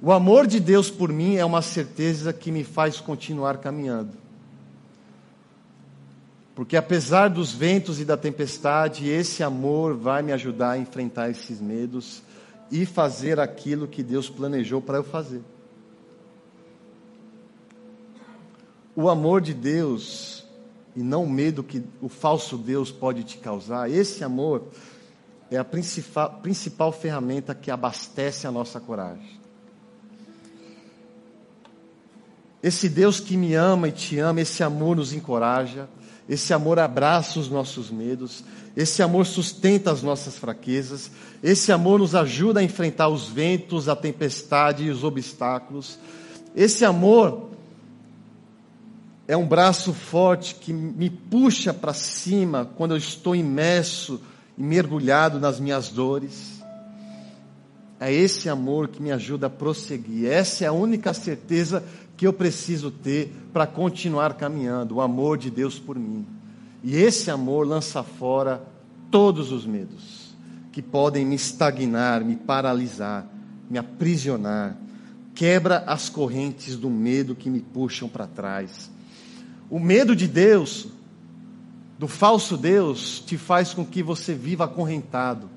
O 0.00 0.12
amor 0.12 0.46
de 0.46 0.58
Deus 0.58 0.88
por 0.88 1.12
mim 1.12 1.36
é 1.36 1.44
uma 1.44 1.60
certeza 1.60 2.32
que 2.32 2.50
me 2.50 2.64
faz 2.64 3.00
continuar 3.00 3.58
caminhando. 3.58 4.16
Porque 6.54 6.76
apesar 6.76 7.28
dos 7.28 7.52
ventos 7.52 8.00
e 8.00 8.04
da 8.04 8.16
tempestade, 8.16 9.08
esse 9.08 9.42
amor 9.42 9.94
vai 9.96 10.22
me 10.22 10.32
ajudar 10.32 10.70
a 10.70 10.78
enfrentar 10.78 11.28
esses 11.30 11.60
medos 11.60 12.22
e 12.70 12.86
fazer 12.86 13.38
aquilo 13.38 13.88
que 13.88 14.02
Deus 14.02 14.30
planejou 14.30 14.80
para 14.80 14.98
eu 14.98 15.04
fazer. 15.04 15.42
O 18.94 19.08
amor 19.08 19.40
de 19.40 19.52
Deus 19.52 20.46
e 20.94 21.02
não 21.02 21.24
o 21.24 21.30
medo 21.30 21.62
que 21.62 21.82
o 22.00 22.08
falso 22.08 22.56
Deus 22.56 22.90
pode 22.90 23.24
te 23.24 23.38
causar, 23.38 23.90
esse 23.90 24.24
amor 24.24 24.64
é 25.50 25.56
a 25.56 25.64
principal, 25.64 26.38
principal 26.42 26.92
ferramenta 26.92 27.54
que 27.54 27.70
abastece 27.70 28.46
a 28.46 28.52
nossa 28.52 28.78
coragem. 28.78 29.40
Esse 32.62 32.88
Deus 32.88 33.18
que 33.18 33.36
me 33.36 33.54
ama 33.54 33.88
e 33.88 33.92
te 33.92 34.18
ama, 34.18 34.40
esse 34.40 34.62
amor 34.62 34.96
nos 34.96 35.12
encoraja, 35.12 35.88
esse 36.28 36.52
amor 36.52 36.78
abraça 36.78 37.40
os 37.40 37.48
nossos 37.48 37.90
medos, 37.90 38.44
esse 38.76 39.02
amor 39.02 39.26
sustenta 39.26 39.90
as 39.90 40.02
nossas 40.02 40.38
fraquezas, 40.38 41.10
esse 41.42 41.72
amor 41.72 41.98
nos 41.98 42.14
ajuda 42.14 42.60
a 42.60 42.62
enfrentar 42.62 43.08
os 43.08 43.28
ventos, 43.28 43.88
a 43.88 43.96
tempestade 43.96 44.84
e 44.84 44.90
os 44.90 45.02
obstáculos. 45.02 45.98
Esse 46.54 46.84
amor 46.84 47.50
é 49.26 49.36
um 49.36 49.46
braço 49.46 49.92
forte 49.92 50.54
que 50.54 50.72
me 50.72 51.08
puxa 51.08 51.72
para 51.72 51.94
cima 51.94 52.70
quando 52.76 52.92
eu 52.92 52.98
estou 52.98 53.34
imerso 53.34 54.20
e 54.56 54.62
mergulhado 54.62 55.38
nas 55.38 55.58
minhas 55.60 55.88
dores. 55.88 56.60
É 57.98 58.12
esse 58.12 58.48
amor 58.48 58.88
que 58.88 59.02
me 59.02 59.12
ajuda 59.12 59.46
a 59.46 59.50
prosseguir. 59.50 60.30
Essa 60.30 60.64
é 60.64 60.68
a 60.68 60.72
única 60.72 61.12
certeza 61.12 61.84
que 62.16 62.26
eu 62.26 62.32
preciso 62.32 62.90
ter 62.90 63.32
para 63.52 63.66
continuar 63.66 64.34
caminhando, 64.34 64.96
o 64.96 65.00
amor 65.00 65.38
de 65.38 65.50
Deus 65.50 65.78
por 65.78 65.98
mim. 65.98 66.26
E 66.82 66.96
esse 66.96 67.30
amor 67.30 67.66
lança 67.66 68.02
fora 68.02 68.62
todos 69.10 69.52
os 69.52 69.66
medos 69.66 70.30
que 70.72 70.80
podem 70.80 71.24
me 71.26 71.34
estagnar, 71.34 72.24
me 72.24 72.36
paralisar, 72.36 73.26
me 73.68 73.78
aprisionar. 73.78 74.76
Quebra 75.34 75.78
as 75.86 76.08
correntes 76.08 76.76
do 76.76 76.90
medo 76.90 77.34
que 77.34 77.50
me 77.50 77.60
puxam 77.60 78.08
para 78.08 78.26
trás. 78.26 78.90
O 79.68 79.78
medo 79.78 80.14
de 80.14 80.26
Deus, 80.26 80.88
do 82.00 82.08
falso 82.08 82.56
Deus, 82.56 83.20
te 83.20 83.36
faz 83.36 83.74
com 83.74 83.84
que 83.84 84.02
você 84.02 84.34
viva 84.34 84.64
acorrentado. 84.64 85.48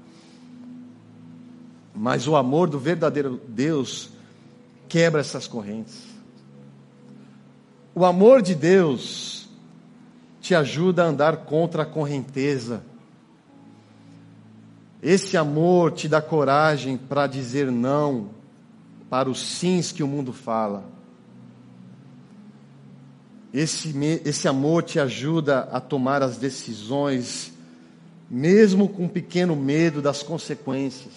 Mas 1.95 2.27
o 2.27 2.35
amor 2.35 2.69
do 2.69 2.77
verdadeiro 2.77 3.39
Deus 3.47 4.09
quebra 4.89 5.21
essas 5.21 5.47
correntes. 5.47 6.03
O 7.95 8.03
amor 8.03 8.41
de 8.41 8.53
Deus 8.53 9.47
te 10.41 10.53
ajuda 10.53 11.03
a 11.03 11.07
andar 11.07 11.37
contra 11.37 11.83
a 11.83 11.85
correnteza 11.85 12.83
esse 15.03 15.35
amor 15.35 15.91
te 15.91 16.07
dá 16.07 16.21
coragem 16.21 16.95
para 16.95 17.27
dizer 17.27 17.69
não 17.69 18.29
para 19.09 19.29
os 19.29 19.41
sims 19.41 19.91
que 19.91 20.01
o 20.01 20.07
mundo 20.07 20.31
fala. 20.31 20.85
Esse, 23.53 23.93
esse 24.25 24.47
amor 24.47 24.83
te 24.83 24.99
ajuda 24.99 25.69
a 25.71 25.79
tomar 25.79 26.23
as 26.23 26.37
decisões, 26.37 27.53
mesmo 28.29 28.89
com 28.89 29.03
um 29.03 29.07
pequeno 29.07 29.55
medo 29.55 30.01
das 30.01 30.23
consequências. 30.23 31.13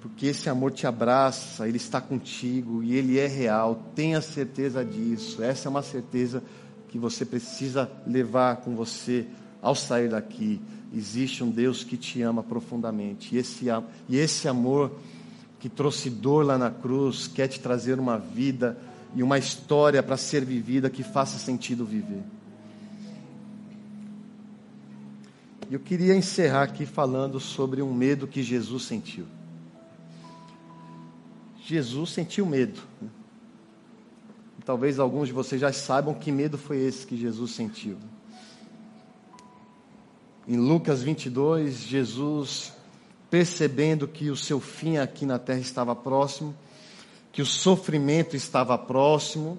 Porque 0.00 0.26
esse 0.26 0.48
amor 0.48 0.72
te 0.72 0.86
abraça, 0.86 1.68
ele 1.68 1.76
está 1.76 2.00
contigo 2.00 2.82
e 2.82 2.94
ele 2.96 3.18
é 3.18 3.26
real. 3.26 3.82
Tenha 3.94 4.20
certeza 4.20 4.84
disso. 4.84 5.42
Essa 5.42 5.68
é 5.68 5.70
uma 5.70 5.82
certeza 5.82 6.42
que 6.88 6.98
você 6.98 7.24
precisa 7.24 7.88
levar 8.06 8.56
com 8.56 8.74
você 8.74 9.26
ao 9.62 9.74
sair 9.74 10.08
daqui 10.08 10.60
existe 10.94 11.44
um 11.44 11.50
Deus 11.50 11.84
que 11.84 11.96
te 11.96 12.22
ama 12.22 12.42
profundamente. 12.42 13.34
E 13.34 13.38
esse, 13.38 13.66
e 14.08 14.16
esse 14.16 14.48
amor 14.48 14.92
que 15.60 15.68
trouxe 15.68 16.08
dor 16.08 16.44
lá 16.44 16.56
na 16.56 16.70
cruz 16.70 17.26
quer 17.26 17.48
te 17.48 17.60
trazer 17.60 17.98
uma 17.98 18.18
vida 18.18 18.78
e 19.14 19.22
uma 19.22 19.38
história 19.38 20.02
para 20.02 20.16
ser 20.16 20.44
vivida 20.44 20.90
que 20.90 21.02
faça 21.02 21.38
sentido 21.38 21.84
viver. 21.84 22.22
Eu 25.70 25.80
queria 25.80 26.14
encerrar 26.14 26.62
aqui 26.62 26.86
falando 26.86 27.38
sobre 27.38 27.82
um 27.82 27.92
medo 27.92 28.26
que 28.26 28.42
Jesus 28.42 28.84
sentiu. 28.84 29.26
Jesus 31.64 32.10
sentiu 32.10 32.46
medo. 32.46 32.80
Talvez 34.64 34.98
alguns 34.98 35.28
de 35.28 35.34
vocês 35.34 35.60
já 35.60 35.72
saibam 35.72 36.14
que 36.14 36.32
medo 36.32 36.56
foi 36.56 36.78
esse 36.78 37.06
que 37.06 37.16
Jesus 37.16 37.52
sentiu. 37.52 37.96
Em 40.46 40.56
Lucas 40.56 41.02
22, 41.02 41.80
Jesus, 41.80 42.72
percebendo 43.30 44.08
que 44.08 44.30
o 44.30 44.36
seu 44.36 44.60
fim 44.60 44.96
aqui 44.96 45.26
na 45.26 45.38
terra 45.38 45.60
estava 45.60 45.94
próximo, 45.94 46.54
que 47.32 47.42
o 47.42 47.46
sofrimento 47.46 48.36
estava 48.36 48.76
próximo, 48.76 49.58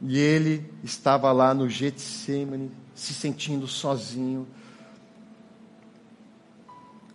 e 0.00 0.18
ele 0.18 0.70
estava 0.82 1.32
lá 1.32 1.54
no 1.54 1.68
Getsemane, 1.68 2.70
se 2.94 3.14
sentindo 3.14 3.66
sozinho, 3.66 4.46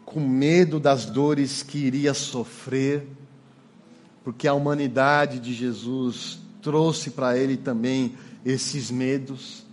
com 0.05 0.19
medo 0.19 0.79
das 0.79 1.05
dores 1.05 1.61
que 1.61 1.77
iria 1.77 2.13
sofrer, 2.15 3.07
porque 4.23 4.47
a 4.47 4.53
humanidade 4.53 5.39
de 5.39 5.53
Jesus 5.53 6.39
trouxe 6.61 7.11
para 7.11 7.37
ele 7.37 7.57
também 7.57 8.15
esses 8.43 8.89
medos. 8.89 9.63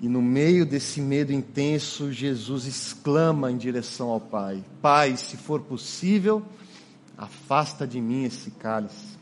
E 0.00 0.08
no 0.08 0.22
meio 0.22 0.64
desse 0.64 1.00
medo 1.00 1.30
intenso, 1.30 2.10
Jesus 2.10 2.66
exclama 2.66 3.52
em 3.52 3.58
direção 3.58 4.08
ao 4.08 4.20
Pai: 4.20 4.64
Pai, 4.80 5.14
se 5.16 5.36
for 5.36 5.60
possível, 5.60 6.42
afasta 7.20 7.86
de 7.86 8.00
mim 8.00 8.24
esse 8.24 8.50
cálice. 8.50 9.18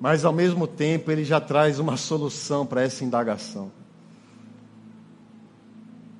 Mas 0.00 0.24
ao 0.24 0.32
mesmo 0.32 0.66
tempo, 0.66 1.10
ele 1.10 1.22
já 1.22 1.38
traz 1.38 1.78
uma 1.78 1.98
solução 1.98 2.64
para 2.64 2.82
essa 2.82 3.04
indagação. 3.04 3.70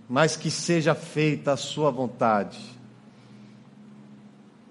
Mas 0.07 0.37
que 0.37 0.51
seja 0.51 0.95
feita 0.95 1.53
a 1.53 1.57
sua 1.57 1.91
vontade. 1.91 2.61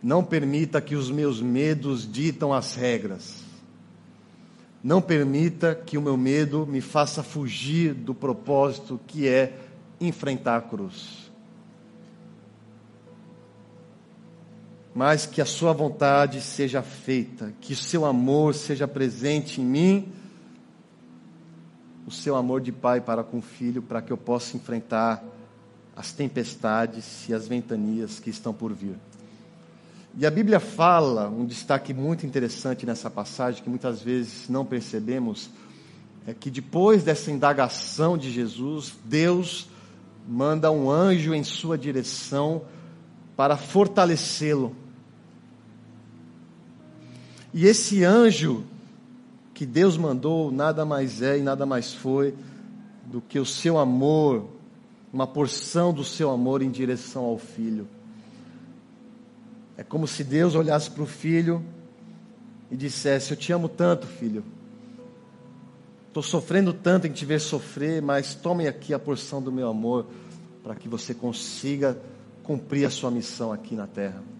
Não 0.03 0.23
permita 0.23 0.79
que 0.79 0.95
os 0.95 1.09
meus 1.09 1.41
medos 1.41 2.09
ditam 2.09 2.53
as 2.53 2.75
regras. 2.75 3.43
Não 4.83 5.01
permita 5.01 5.73
que 5.73 5.97
o 5.97 6.01
meu 6.01 6.15
medo 6.15 6.67
me 6.67 6.79
faça 6.79 7.23
fugir 7.23 7.95
do 7.95 8.13
propósito 8.13 8.99
que 9.07 9.27
é 9.27 9.57
enfrentar 9.99 10.57
a 10.57 10.61
cruz. 10.61 11.22
Mas 14.95 15.25
que 15.25 15.41
a 15.41 15.45
sua 15.45 15.73
vontade 15.73 16.39
seja 16.41 16.81
feita, 16.83 17.53
que 17.59 17.73
o 17.73 17.75
seu 17.77 18.05
amor 18.05 18.53
seja 18.53 18.87
presente 18.87 19.59
em 19.59 19.65
mim, 19.65 20.13
o 22.05 22.11
seu 22.11 22.35
amor 22.35 22.61
de 22.61 22.71
pai 22.71 23.01
para 23.01 23.23
com 23.23 23.39
o 23.39 23.41
filho, 23.41 23.81
para 23.81 24.01
que 24.01 24.11
eu 24.11 24.17
possa 24.17 24.55
enfrentar 24.55 25.23
as 25.95 26.11
tempestades 26.11 27.27
e 27.27 27.33
as 27.33 27.47
ventanias 27.47 28.19
que 28.19 28.29
estão 28.29 28.53
por 28.53 28.73
vir. 28.73 28.95
E 30.15 30.27
a 30.27 30.31
Bíblia 30.31 30.59
fala, 30.59 31.27
um 31.27 31.43
destaque 31.43 31.91
muito 31.91 32.25
interessante 32.25 32.85
nessa 32.85 33.09
passagem, 33.09 33.63
que 33.63 33.69
muitas 33.69 34.01
vezes 34.01 34.47
não 34.47 34.63
percebemos, 34.63 35.49
é 36.27 36.33
que 36.33 36.51
depois 36.51 37.03
dessa 37.03 37.31
indagação 37.31 38.15
de 38.17 38.31
Jesus, 38.31 38.93
Deus 39.03 39.67
manda 40.27 40.71
um 40.71 40.89
anjo 40.89 41.33
em 41.33 41.43
sua 41.43 41.77
direção 41.77 42.61
para 43.35 43.57
fortalecê-lo. 43.57 44.75
E 47.53 47.65
esse 47.65 48.03
anjo 48.03 48.63
que 49.53 49.65
Deus 49.65 49.95
mandou 49.95 50.51
nada 50.51 50.83
mais 50.83 51.21
é 51.21 51.37
e 51.37 51.41
nada 51.41 51.65
mais 51.65 51.93
foi 51.93 52.33
do 53.05 53.21
que 53.21 53.37
o 53.37 53.45
seu 53.45 53.77
amor, 53.77 54.47
uma 55.11 55.27
porção 55.27 55.93
do 55.93 56.03
seu 56.03 56.31
amor 56.31 56.63
em 56.63 56.71
direção 56.71 57.23
ao 57.23 57.37
filho. 57.37 57.87
É 59.77 59.83
como 59.83 60.07
se 60.07 60.23
Deus 60.23 60.55
olhasse 60.55 60.89
para 60.89 61.03
o 61.03 61.07
filho 61.07 61.63
e 62.71 62.75
dissesse: 62.75 63.31
Eu 63.31 63.37
te 63.37 63.51
amo 63.51 63.69
tanto, 63.69 64.07
filho. 64.07 64.43
Estou 66.07 66.23
sofrendo 66.23 66.73
tanto 66.73 67.07
em 67.07 67.11
te 67.11 67.25
ver 67.25 67.39
sofrer, 67.39 68.01
mas 68.01 68.35
tome 68.35 68.67
aqui 68.67 68.93
a 68.93 68.99
porção 68.99 69.41
do 69.41 69.51
meu 69.51 69.67
amor 69.67 70.05
para 70.63 70.75
que 70.75 70.87
você 70.87 71.13
consiga 71.13 71.97
cumprir 72.43 72.85
a 72.85 72.89
sua 72.89 73.09
missão 73.09 73.51
aqui 73.51 73.75
na 73.75 73.87
terra. 73.87 74.32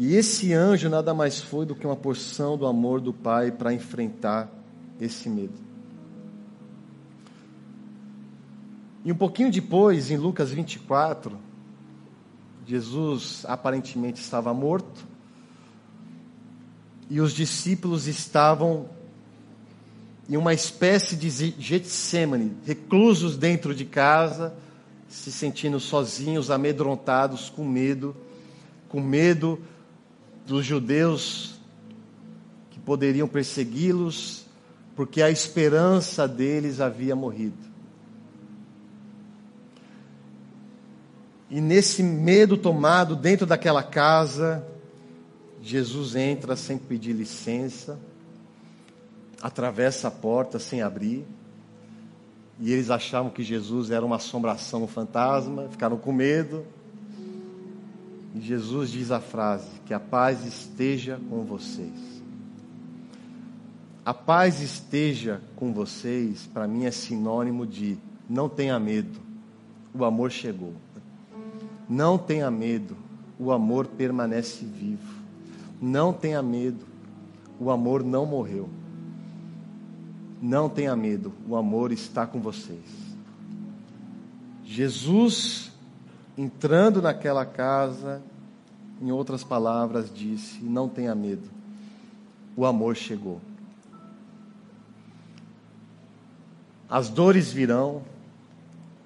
E 0.00 0.14
esse 0.14 0.52
anjo 0.52 0.88
nada 0.88 1.12
mais 1.12 1.40
foi 1.40 1.66
do 1.66 1.74
que 1.74 1.84
uma 1.84 1.96
porção 1.96 2.56
do 2.56 2.68
amor 2.68 3.00
do 3.00 3.12
Pai 3.12 3.50
para 3.50 3.74
enfrentar 3.74 4.48
esse 5.00 5.28
medo. 5.28 5.58
E 9.04 9.10
um 9.10 9.16
pouquinho 9.16 9.50
depois, 9.50 10.08
em 10.08 10.16
Lucas 10.16 10.52
24, 10.52 11.36
Jesus 12.64 13.44
aparentemente 13.48 14.20
estava 14.20 14.54
morto 14.54 15.04
e 17.10 17.20
os 17.20 17.32
discípulos 17.32 18.06
estavam 18.06 18.88
em 20.28 20.36
uma 20.36 20.54
espécie 20.54 21.16
de 21.16 21.28
Getsemane, 21.58 22.56
reclusos 22.64 23.36
dentro 23.36 23.74
de 23.74 23.84
casa, 23.84 24.54
se 25.08 25.32
sentindo 25.32 25.80
sozinhos, 25.80 26.52
amedrontados, 26.52 27.50
com 27.50 27.64
medo, 27.64 28.14
com 28.88 29.00
medo 29.00 29.58
dos 30.48 30.64
judeus 30.64 31.60
que 32.70 32.80
poderiam 32.80 33.28
persegui-los, 33.28 34.46
porque 34.96 35.20
a 35.20 35.30
esperança 35.30 36.26
deles 36.26 36.80
havia 36.80 37.14
morrido. 37.14 37.68
E 41.50 41.60
nesse 41.60 42.02
medo 42.02 42.56
tomado 42.56 43.14
dentro 43.14 43.46
daquela 43.46 43.82
casa, 43.82 44.66
Jesus 45.62 46.16
entra 46.16 46.56
sem 46.56 46.78
pedir 46.78 47.12
licença, 47.12 47.98
atravessa 49.42 50.08
a 50.08 50.10
porta 50.10 50.58
sem 50.58 50.80
abrir. 50.80 51.26
E 52.58 52.72
eles 52.72 52.90
achavam 52.90 53.30
que 53.30 53.42
Jesus 53.42 53.90
era 53.90 54.04
uma 54.04 54.16
assombração, 54.16 54.82
um 54.82 54.88
fantasma, 54.88 55.68
ficaram 55.68 55.98
com 55.98 56.12
medo. 56.12 56.64
E 58.34 58.40
Jesus 58.40 58.90
diz 58.90 59.10
a 59.10 59.20
frase: 59.20 59.68
Que 59.86 59.94
a 59.94 60.00
paz 60.00 60.44
esteja 60.44 61.20
com 61.28 61.44
vocês. 61.44 62.18
A 64.04 64.14
paz 64.14 64.60
esteja 64.60 65.40
com 65.54 65.72
vocês, 65.72 66.48
para 66.52 66.66
mim 66.66 66.86
é 66.86 66.90
sinônimo 66.90 67.66
de 67.66 67.98
não 68.28 68.48
tenha 68.48 68.78
medo, 68.78 69.20
o 69.94 70.04
amor 70.04 70.30
chegou. 70.30 70.72
Não 71.88 72.18
tenha 72.18 72.50
medo, 72.50 72.96
o 73.38 73.52
amor 73.52 73.86
permanece 73.86 74.64
vivo. 74.64 75.14
Não 75.80 76.12
tenha 76.12 76.42
medo, 76.42 76.86
o 77.58 77.70
amor 77.70 78.02
não 78.02 78.26
morreu. 78.26 78.68
Não 80.40 80.68
tenha 80.68 80.94
medo, 80.94 81.32
o 81.48 81.56
amor 81.56 81.92
está 81.92 82.26
com 82.26 82.40
vocês. 82.40 83.08
Jesus, 84.64 85.72
entrando 86.38 87.02
naquela 87.02 87.44
casa, 87.44 88.22
em 89.02 89.10
outras 89.10 89.42
palavras, 89.42 90.08
disse: 90.14 90.62
Não 90.62 90.88
tenha 90.88 91.12
medo, 91.14 91.50
o 92.56 92.64
amor 92.64 92.94
chegou. 92.94 93.40
As 96.88 97.08
dores 97.08 97.52
virão, 97.52 98.02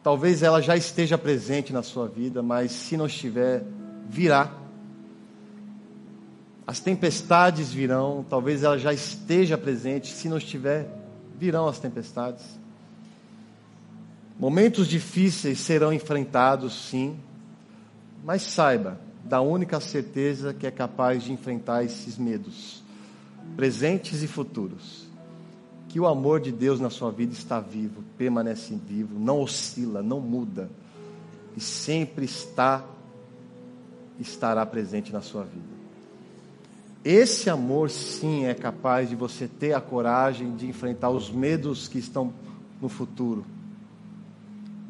talvez 0.03 0.43
ela 0.43 0.61
já 0.61 0.77
esteja 0.77 1.17
presente 1.17 1.73
na 1.73 1.83
sua 1.83 2.07
vida, 2.07 2.43
mas 2.43 2.71
se 2.71 2.97
não 2.97 3.07
estiver, 3.07 3.65
virá. 4.09 4.53
As 6.65 6.79
tempestades 6.79 7.73
virão, 7.73 8.25
talvez 8.29 8.63
ela 8.63 8.79
já 8.79 8.93
esteja 8.93 9.59
presente, 9.59 10.13
se 10.13 10.29
não 10.29 10.37
estiver, 10.37 10.87
virão 11.37 11.67
as 11.67 11.79
tempestades. 11.81 12.62
Momentos 14.43 14.89
difíceis 14.89 15.61
serão 15.61 15.93
enfrentados, 15.93 16.89
sim, 16.89 17.17
mas 18.25 18.43
saiba 18.43 18.99
da 19.23 19.41
única 19.41 19.79
certeza 19.79 20.53
que 20.53 20.67
é 20.67 20.71
capaz 20.73 21.23
de 21.23 21.33
enfrentar 21.33 21.85
esses 21.85 22.19
medos, 22.19 22.83
presentes 23.55 24.21
e 24.21 24.27
futuros, 24.27 25.07
que 25.89 26.01
o 26.01 26.09
amor 26.09 26.41
de 26.41 26.51
Deus 26.51 26.81
na 26.81 26.91
sua 26.91 27.13
vida 27.13 27.33
está 27.33 27.61
vivo, 27.61 28.03
permanece 28.19 28.75
vivo, 28.75 29.17
não 29.17 29.41
oscila, 29.41 30.03
não 30.03 30.19
muda, 30.19 30.69
e 31.57 31.61
sempre 31.61 32.25
está, 32.25 32.85
estará 34.19 34.67
presente 34.67 35.13
na 35.13 35.21
sua 35.21 35.45
vida. 35.45 35.73
Esse 37.05 37.49
amor, 37.49 37.91
sim, 37.91 38.47
é 38.47 38.55
capaz 38.55 39.09
de 39.09 39.15
você 39.15 39.47
ter 39.47 39.73
a 39.73 39.81
coragem 39.81 40.57
de 40.57 40.67
enfrentar 40.67 41.11
os 41.11 41.31
medos 41.31 41.87
que 41.87 42.01
estão 42.01 42.35
no 42.81 42.89
futuro 42.89 43.47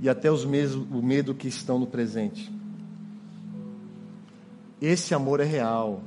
e 0.02 0.08
até 0.08 0.30
os 0.30 0.44
medos, 0.44 0.74
o 0.74 1.00
medo 1.00 1.34
que 1.34 1.48
estão 1.48 1.78
no 1.78 1.86
presente. 1.86 2.52
Esse 4.80 5.14
amor 5.14 5.40
é 5.40 5.44
real, 5.44 6.02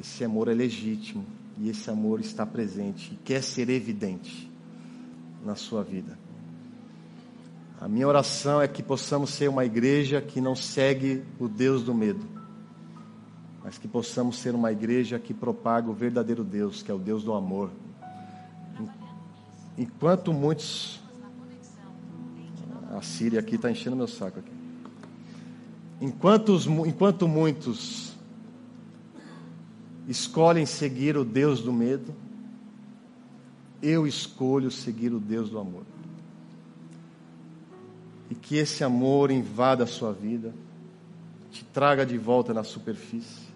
esse 0.00 0.24
amor 0.24 0.48
é 0.48 0.54
legítimo 0.54 1.26
e 1.58 1.68
esse 1.68 1.90
amor 1.90 2.20
está 2.20 2.46
presente 2.46 3.12
e 3.12 3.16
quer 3.16 3.42
ser 3.42 3.68
evidente 3.68 4.50
na 5.44 5.54
sua 5.56 5.82
vida. 5.82 6.18
A 7.78 7.86
minha 7.86 8.08
oração 8.08 8.62
é 8.62 8.66
que 8.66 8.82
possamos 8.82 9.30
ser 9.30 9.50
uma 9.50 9.66
igreja 9.66 10.22
que 10.22 10.40
não 10.40 10.56
segue 10.56 11.22
o 11.38 11.46
Deus 11.46 11.82
do 11.82 11.92
medo 11.92 12.36
mas 13.66 13.78
que 13.78 13.88
possamos 13.88 14.38
ser 14.38 14.54
uma 14.54 14.70
igreja 14.70 15.18
que 15.18 15.34
propaga 15.34 15.90
o 15.90 15.92
verdadeiro 15.92 16.44
Deus, 16.44 16.84
que 16.84 16.90
é 16.92 16.94
o 16.94 17.00
Deus 17.00 17.24
do 17.24 17.34
amor. 17.34 17.72
Enquanto 19.76 20.32
muitos. 20.32 21.00
A 22.96 23.02
Síria 23.02 23.40
aqui 23.40 23.56
está 23.56 23.70
enchendo 23.70 23.94
meu 23.94 24.08
saco 24.08 24.38
aqui. 24.38 24.50
Enquanto, 26.00 26.56
enquanto 26.86 27.28
muitos 27.28 28.16
escolhem 30.08 30.64
seguir 30.64 31.16
o 31.16 31.24
Deus 31.24 31.60
do 31.60 31.72
medo, 31.72 32.14
eu 33.82 34.06
escolho 34.06 34.70
seguir 34.70 35.12
o 35.12 35.20
Deus 35.20 35.50
do 35.50 35.58
amor. 35.58 35.82
E 38.30 38.34
que 38.34 38.56
esse 38.56 38.82
amor 38.82 39.30
invada 39.30 39.84
a 39.84 39.86
sua 39.86 40.12
vida, 40.12 40.54
te 41.50 41.64
traga 41.64 42.04
de 42.04 42.16
volta 42.16 42.52
na 42.54 42.64
superfície 42.64 43.46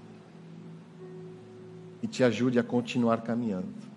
e 2.03 2.07
te 2.07 2.23
ajude 2.23 2.59
a 2.59 2.63
continuar 2.63 3.23
caminhando. 3.23 3.90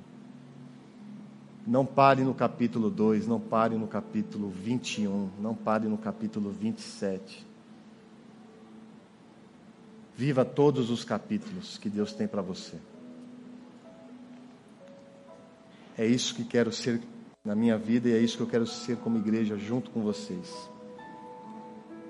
Não 1.66 1.86
pare 1.86 2.24
no 2.24 2.34
capítulo 2.34 2.90
2, 2.90 3.26
não 3.26 3.40
pare 3.40 3.76
no 3.76 3.88
capítulo 3.88 4.50
21, 4.50 5.30
não 5.40 5.56
pare 5.56 5.88
no 5.88 5.98
capítulo 5.98 6.52
27. 6.52 7.46
Viva 10.16 10.44
todos 10.44 10.90
os 10.90 11.04
capítulos 11.04 11.78
que 11.78 11.90
Deus 11.90 12.14
tem 12.14 12.28
para 12.28 12.42
você. 12.42 12.78
É 15.98 16.06
isso 16.06 16.36
que 16.36 16.44
quero 16.44 16.72
ser 16.72 17.02
na 17.46 17.56
minha 17.56 17.78
vida 17.78 18.10
e 18.10 18.14
é 18.14 18.20
isso 18.20 18.38
que 18.38 18.44
eu 18.44 18.48
quero 18.48 18.68
ser 18.68 18.98
como 18.98 19.18
igreja 19.18 19.58
junto 19.58 19.90
com 19.90 20.02
vocês. 20.02 20.70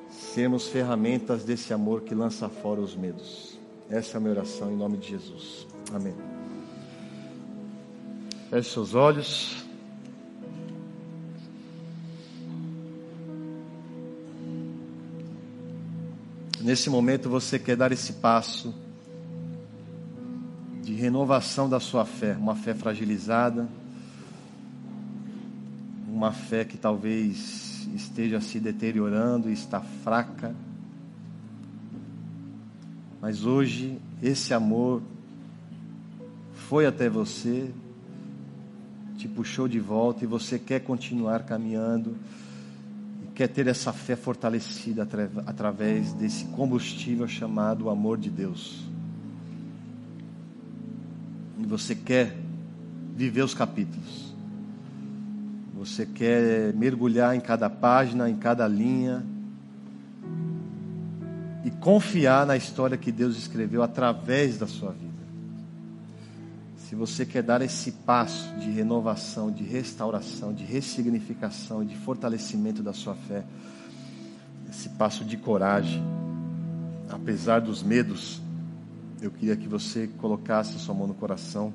Sermos 0.10 0.68
ferramentas 0.68 1.44
desse 1.44 1.74
amor 1.74 2.02
que 2.02 2.16
lança 2.16 2.50
fora 2.50 2.82
os 2.82 2.96
medos. 2.96 3.58
Essa 3.90 4.16
é 4.16 4.18
a 4.18 4.20
minha 4.20 4.34
oração 4.34 4.72
em 4.72 4.76
nome 4.76 4.98
de 4.98 5.10
Jesus. 5.10 5.68
Amém. 5.94 6.33
Feche 8.54 8.70
seus 8.70 8.94
olhos. 8.94 9.66
Nesse 16.62 16.88
momento 16.88 17.32
você 17.32 17.58
quer 17.58 17.76
dar 17.76 17.92
esse 17.92 18.14
passo 18.14 18.72
de 20.84 20.94
renovação 20.94 21.68
da 21.68 21.80
sua 21.80 22.06
fé, 22.06 22.38
uma 22.38 22.56
fé 22.56 22.76
fragilizada, 22.76 23.68
uma 26.08 26.32
fé 26.32 26.64
que 26.64 26.78
talvez 26.78 27.88
esteja 27.96 28.40
se 28.40 28.60
deteriorando 28.60 29.50
e 29.50 29.54
está 29.54 29.82
fraca. 29.82 30.56
Mas 33.20 33.48
hoje 33.48 33.98
esse 34.22 34.54
amor 34.54 35.02
foi 36.54 36.86
até 36.86 37.10
você, 37.10 37.72
te 39.24 39.28
puxou 39.30 39.70
de 39.70 39.80
volta 39.80 40.26
e 40.26 40.28
você 40.28 40.60
quer 40.60 40.82
continuar 40.82 41.44
caminhando 41.44 42.18
e 43.24 43.28
quer 43.28 43.48
ter 43.48 43.68
essa 43.68 43.94
fé 43.94 44.18
fortalecida 44.18 45.08
através 45.48 46.12
desse 46.12 46.44
combustível 46.48 47.26
chamado 47.26 47.90
amor 47.90 48.18
de 48.18 48.30
Deus. 48.30 48.84
E 51.58 51.66
você 51.66 51.96
quer 51.96 52.36
viver 53.16 53.44
os 53.44 53.54
capítulos. 53.54 54.36
Você 55.74 56.06
quer 56.06 56.74
mergulhar 56.74 57.34
em 57.34 57.40
cada 57.40 57.70
página, 57.70 58.30
em 58.30 58.36
cada 58.36 58.68
linha 58.68 59.24
e 61.64 61.72
confiar 61.72 62.46
na 62.46 62.58
história 62.58 62.98
que 62.98 63.10
Deus 63.10 63.38
escreveu 63.38 63.84
através 63.84 64.58
da 64.58 64.68
sua 64.68 64.92
vida. 64.92 65.13
Se 66.94 66.98
você 66.98 67.26
quer 67.26 67.42
dar 67.42 67.60
esse 67.64 67.92
passo 67.92 68.56
de 68.58 68.70
renovação, 68.70 69.52
de 69.52 69.64
restauração, 69.64 70.54
de 70.54 70.64
ressignificação, 70.64 71.84
de 71.84 71.98
fortalecimento 71.98 72.84
da 72.84 72.94
sua 72.94 73.16
fé, 73.16 73.44
esse 74.70 74.90
passo 74.90 75.26
de 75.26 75.36
coragem, 75.36 76.04
apesar 77.10 77.62
dos 77.62 77.82
medos, 77.82 78.40
eu 79.20 79.32
queria 79.32 79.56
que 79.56 79.68
você 79.68 80.06
colocasse 80.20 80.78
sua 80.78 80.94
mão 80.94 81.08
no 81.08 81.16
coração. 81.16 81.74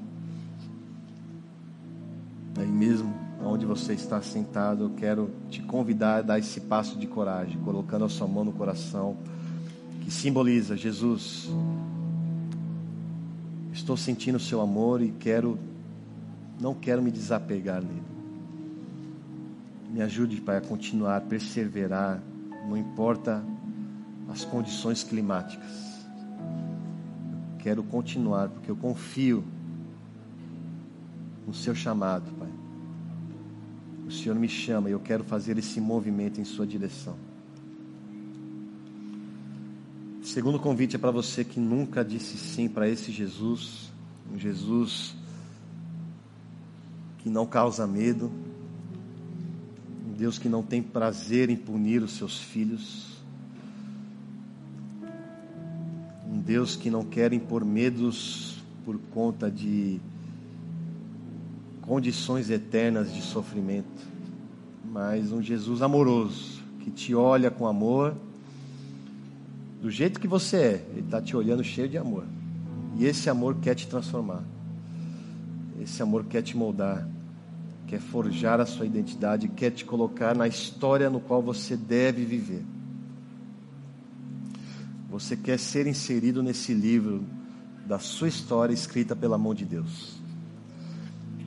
Aí 2.56 2.68
mesmo, 2.68 3.12
onde 3.42 3.66
você 3.66 3.94
está 3.94 4.22
sentado, 4.22 4.84
eu 4.84 4.90
quero 4.90 5.32
te 5.50 5.60
convidar 5.62 6.18
a 6.18 6.22
dar 6.22 6.38
esse 6.38 6.60
passo 6.60 6.96
de 6.96 7.08
coragem, 7.08 7.58
colocando 7.62 8.04
a 8.04 8.08
sua 8.08 8.28
mão 8.28 8.44
no 8.44 8.52
coração, 8.52 9.16
que 10.04 10.12
simboliza 10.12 10.76
Jesus 10.76 11.50
Estou 13.88 13.96
sentindo 13.96 14.34
o 14.34 14.38
seu 14.38 14.60
amor 14.60 15.00
e 15.00 15.10
quero, 15.12 15.58
não 16.60 16.74
quero 16.74 17.00
me 17.00 17.10
desapegar 17.10 17.80
dele. 17.80 18.02
Me 19.90 20.02
ajude, 20.02 20.42
Pai, 20.42 20.58
a 20.58 20.60
continuar, 20.60 21.22
perseverar, 21.22 22.22
não 22.68 22.76
importa 22.76 23.42
as 24.28 24.44
condições 24.44 25.02
climáticas. 25.02 26.04
Quero 27.60 27.82
continuar, 27.82 28.50
porque 28.50 28.70
eu 28.70 28.76
confio 28.76 29.42
no 31.46 31.54
seu 31.54 31.74
chamado, 31.74 32.30
Pai. 32.32 32.52
O 34.06 34.10
Senhor 34.10 34.34
me 34.34 34.50
chama 34.50 34.90
e 34.90 34.92
eu 34.92 35.00
quero 35.00 35.24
fazer 35.24 35.56
esse 35.56 35.80
movimento 35.80 36.38
em 36.38 36.44
sua 36.44 36.66
direção. 36.66 37.16
Segundo 40.28 40.58
convite 40.58 40.94
é 40.94 40.98
para 40.98 41.10
você 41.10 41.42
que 41.42 41.58
nunca 41.58 42.04
disse 42.04 42.36
sim 42.36 42.68
para 42.68 42.86
esse 42.86 43.10
Jesus, 43.10 43.90
um 44.30 44.38
Jesus 44.38 45.16
que 47.16 47.30
não 47.30 47.46
causa 47.46 47.86
medo, 47.86 48.30
um 50.06 50.12
Deus 50.12 50.38
que 50.38 50.46
não 50.46 50.62
tem 50.62 50.82
prazer 50.82 51.48
em 51.48 51.56
punir 51.56 52.02
os 52.02 52.12
seus 52.12 52.38
filhos, 52.38 53.22
um 56.30 56.38
Deus 56.38 56.76
que 56.76 56.90
não 56.90 57.04
quer 57.04 57.32
impor 57.32 57.64
medos 57.64 58.62
por 58.84 58.98
conta 59.10 59.50
de 59.50 59.98
condições 61.80 62.50
eternas 62.50 63.14
de 63.14 63.22
sofrimento, 63.22 64.06
mas 64.92 65.32
um 65.32 65.40
Jesus 65.40 65.80
amoroso 65.80 66.62
que 66.80 66.90
te 66.90 67.14
olha 67.14 67.50
com 67.50 67.66
amor 67.66 68.27
Do 69.80 69.90
jeito 69.90 70.18
que 70.18 70.26
você 70.26 70.56
é, 70.56 70.86
Ele 70.90 71.00
está 71.00 71.22
te 71.22 71.36
olhando 71.36 71.62
cheio 71.62 71.88
de 71.88 71.96
amor. 71.96 72.24
E 72.96 73.04
esse 73.04 73.30
amor 73.30 73.56
quer 73.56 73.74
te 73.74 73.86
transformar. 73.86 74.42
Esse 75.80 76.02
amor 76.02 76.24
quer 76.24 76.42
te 76.42 76.56
moldar. 76.56 77.06
Quer 77.86 78.00
forjar 78.00 78.60
a 78.60 78.66
sua 78.66 78.84
identidade, 78.84 79.48
quer 79.48 79.70
te 79.70 79.84
colocar 79.84 80.34
na 80.34 80.46
história 80.46 81.08
no 81.08 81.20
qual 81.20 81.40
você 81.40 81.76
deve 81.76 82.24
viver. 82.24 82.62
Você 85.08 85.36
quer 85.36 85.58
ser 85.58 85.86
inserido 85.86 86.42
nesse 86.42 86.74
livro 86.74 87.24
da 87.86 87.98
sua 87.98 88.28
história 88.28 88.74
escrita 88.74 89.16
pela 89.16 89.38
mão 89.38 89.54
de 89.54 89.64
Deus. 89.64 90.18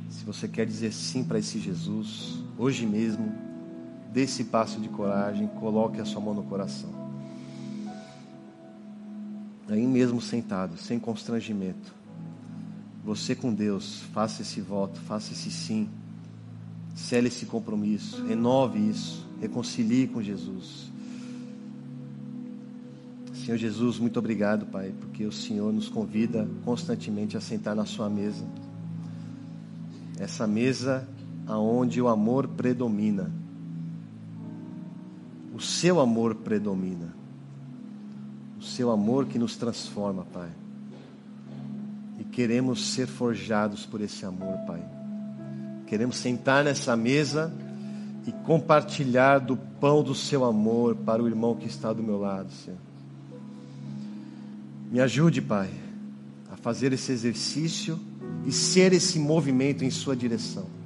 Se 0.09 0.25
você 0.25 0.47
quer 0.47 0.65
dizer 0.65 0.93
sim 0.93 1.23
para 1.23 1.37
esse 1.37 1.59
Jesus, 1.59 2.39
hoje 2.57 2.87
mesmo, 2.87 3.31
dê 4.11 4.21
esse 4.21 4.45
passo 4.45 4.79
de 4.79 4.89
coragem, 4.89 5.47
coloque 5.47 6.01
a 6.01 6.05
sua 6.05 6.21
mão 6.21 6.33
no 6.33 6.43
coração 6.43 7.00
aí 9.73 9.87
mesmo 9.87 10.21
sentado, 10.21 10.77
sem 10.77 10.99
constrangimento. 10.99 11.93
Você 13.05 13.33
com 13.33 13.53
Deus, 13.53 14.01
faça 14.13 14.41
esse 14.41 14.59
voto, 14.59 14.99
faça 14.99 15.31
esse 15.31 15.49
sim. 15.49 15.89
Cele 16.93 17.29
esse 17.29 17.45
compromisso, 17.45 18.23
renove 18.25 18.79
isso, 18.79 19.25
reconcilie 19.39 20.07
com 20.07 20.21
Jesus. 20.21 20.91
Senhor 23.33 23.57
Jesus, 23.57 23.97
muito 23.97 24.19
obrigado, 24.19 24.65
Pai, 24.65 24.93
porque 24.99 25.25
o 25.25 25.31
Senhor 25.31 25.71
nos 25.71 25.87
convida 25.87 26.47
constantemente 26.65 27.37
a 27.37 27.41
sentar 27.41 27.75
na 27.75 27.85
Sua 27.85 28.09
mesa. 28.09 28.45
Essa 30.19 30.45
mesa 30.45 31.07
aonde 31.47 32.01
o 32.01 32.07
amor 32.07 32.47
predomina. 32.47 33.31
O 35.53 35.59
seu 35.59 35.99
amor 35.99 36.35
predomina 36.35 37.20
seu 38.81 38.89
amor 38.89 39.27
que 39.27 39.37
nos 39.37 39.55
transforma, 39.55 40.25
Pai. 40.33 40.49
E 42.19 42.23
queremos 42.23 42.93
ser 42.93 43.05
forjados 43.05 43.85
por 43.85 44.01
esse 44.01 44.25
amor, 44.25 44.57
Pai. 44.65 44.83
Queremos 45.85 46.17
sentar 46.17 46.63
nessa 46.63 46.95
mesa 46.95 47.53
e 48.25 48.31
compartilhar 48.31 49.37
do 49.37 49.55
pão 49.55 50.01
do 50.01 50.15
seu 50.15 50.43
amor 50.43 50.95
para 50.95 51.21
o 51.21 51.27
irmão 51.27 51.55
que 51.55 51.67
está 51.67 51.93
do 51.93 52.01
meu 52.01 52.19
lado, 52.19 52.51
Senhor. 52.51 52.79
Me 54.91 54.99
ajude, 54.99 55.43
Pai, 55.43 55.69
a 56.51 56.57
fazer 56.57 56.91
esse 56.91 57.11
exercício 57.11 57.99
e 58.47 58.51
ser 58.51 58.93
esse 58.93 59.19
movimento 59.19 59.85
em 59.85 59.91
Sua 59.91 60.15
direção 60.15 60.80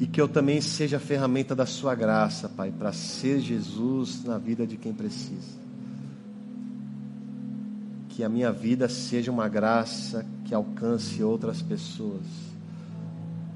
e 0.00 0.06
que 0.06 0.20
eu 0.20 0.28
também 0.28 0.60
seja 0.60 1.00
ferramenta 1.00 1.56
da 1.56 1.66
Sua 1.66 1.94
graça, 1.94 2.48
Pai, 2.48 2.70
para 2.70 2.92
ser 2.92 3.40
Jesus 3.40 4.22
na 4.24 4.38
vida 4.38 4.66
de 4.66 4.76
quem 4.76 4.92
precisa. 4.92 5.58
Que 8.08 8.22
a 8.22 8.28
minha 8.28 8.52
vida 8.52 8.88
seja 8.88 9.30
uma 9.30 9.48
graça 9.48 10.24
que 10.44 10.54
alcance 10.54 11.22
outras 11.22 11.60
pessoas. 11.60 12.22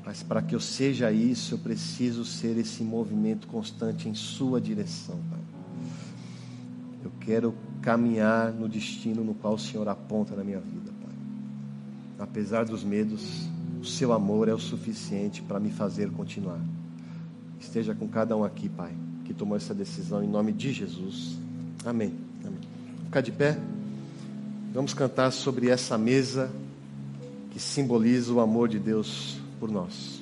Mas 0.05 0.23
para 0.23 0.43
que 0.43 0.55
eu 0.55 0.61
seja 0.61 1.13
isso, 1.13 1.55
eu 1.55 1.59
preciso 1.59 2.25
ser 2.25 2.59
esse 2.59 2.83
movimento 2.83 3.47
constante 3.47 4.09
em 4.09 4.15
Sua 4.15 4.61
direção, 4.61 5.19
Pai. 5.31 5.41
Eu 7.05 7.13
quero 7.21 7.55
caminhar 7.81 8.53
no 8.53 8.69
destino 8.69 9.23
no 9.23 9.35
qual 9.35 9.55
o 9.55 9.59
Senhor 9.59 9.89
aponta 9.89 10.35
na 10.35 10.43
minha 10.43 10.61
vida, 10.61 10.91
Pai. 11.01 11.15
Apesar 12.19 12.65
dos 12.65 12.83
medos, 12.83 13.49
o 13.83 13.85
seu 13.85 14.13
amor 14.13 14.49
é 14.49 14.55
o 14.55 14.61
suficiente 14.61 15.43
para 15.43 15.59
me 15.59 15.69
fazer 15.69 16.09
continuar. 16.13 16.61
Esteja 17.61 17.93
com 17.93 18.07
cada 18.07 18.37
um 18.37 18.45
aqui, 18.45 18.69
Pai, 18.69 18.93
que 19.25 19.35
tomou 19.35 19.57
essa 19.57 19.75
decisão 19.75 20.23
em 20.23 20.29
nome 20.29 20.53
de 20.53 20.73
Jesus. 20.73 21.37
Amém. 21.85 22.15
Amém. 22.45 22.61
Ficar 23.07 23.21
de 23.23 23.33
pé. 23.33 23.59
Vamos 24.73 24.95
cantar 24.95 25.33
sobre 25.33 25.69
essa 25.69 25.99
mesa 25.99 26.49
que 27.51 27.59
simboliza 27.59 28.33
o 28.33 28.39
amor 28.39 28.69
de 28.69 28.79
Deus 28.79 29.37
por 29.59 29.69
nós. 29.69 30.22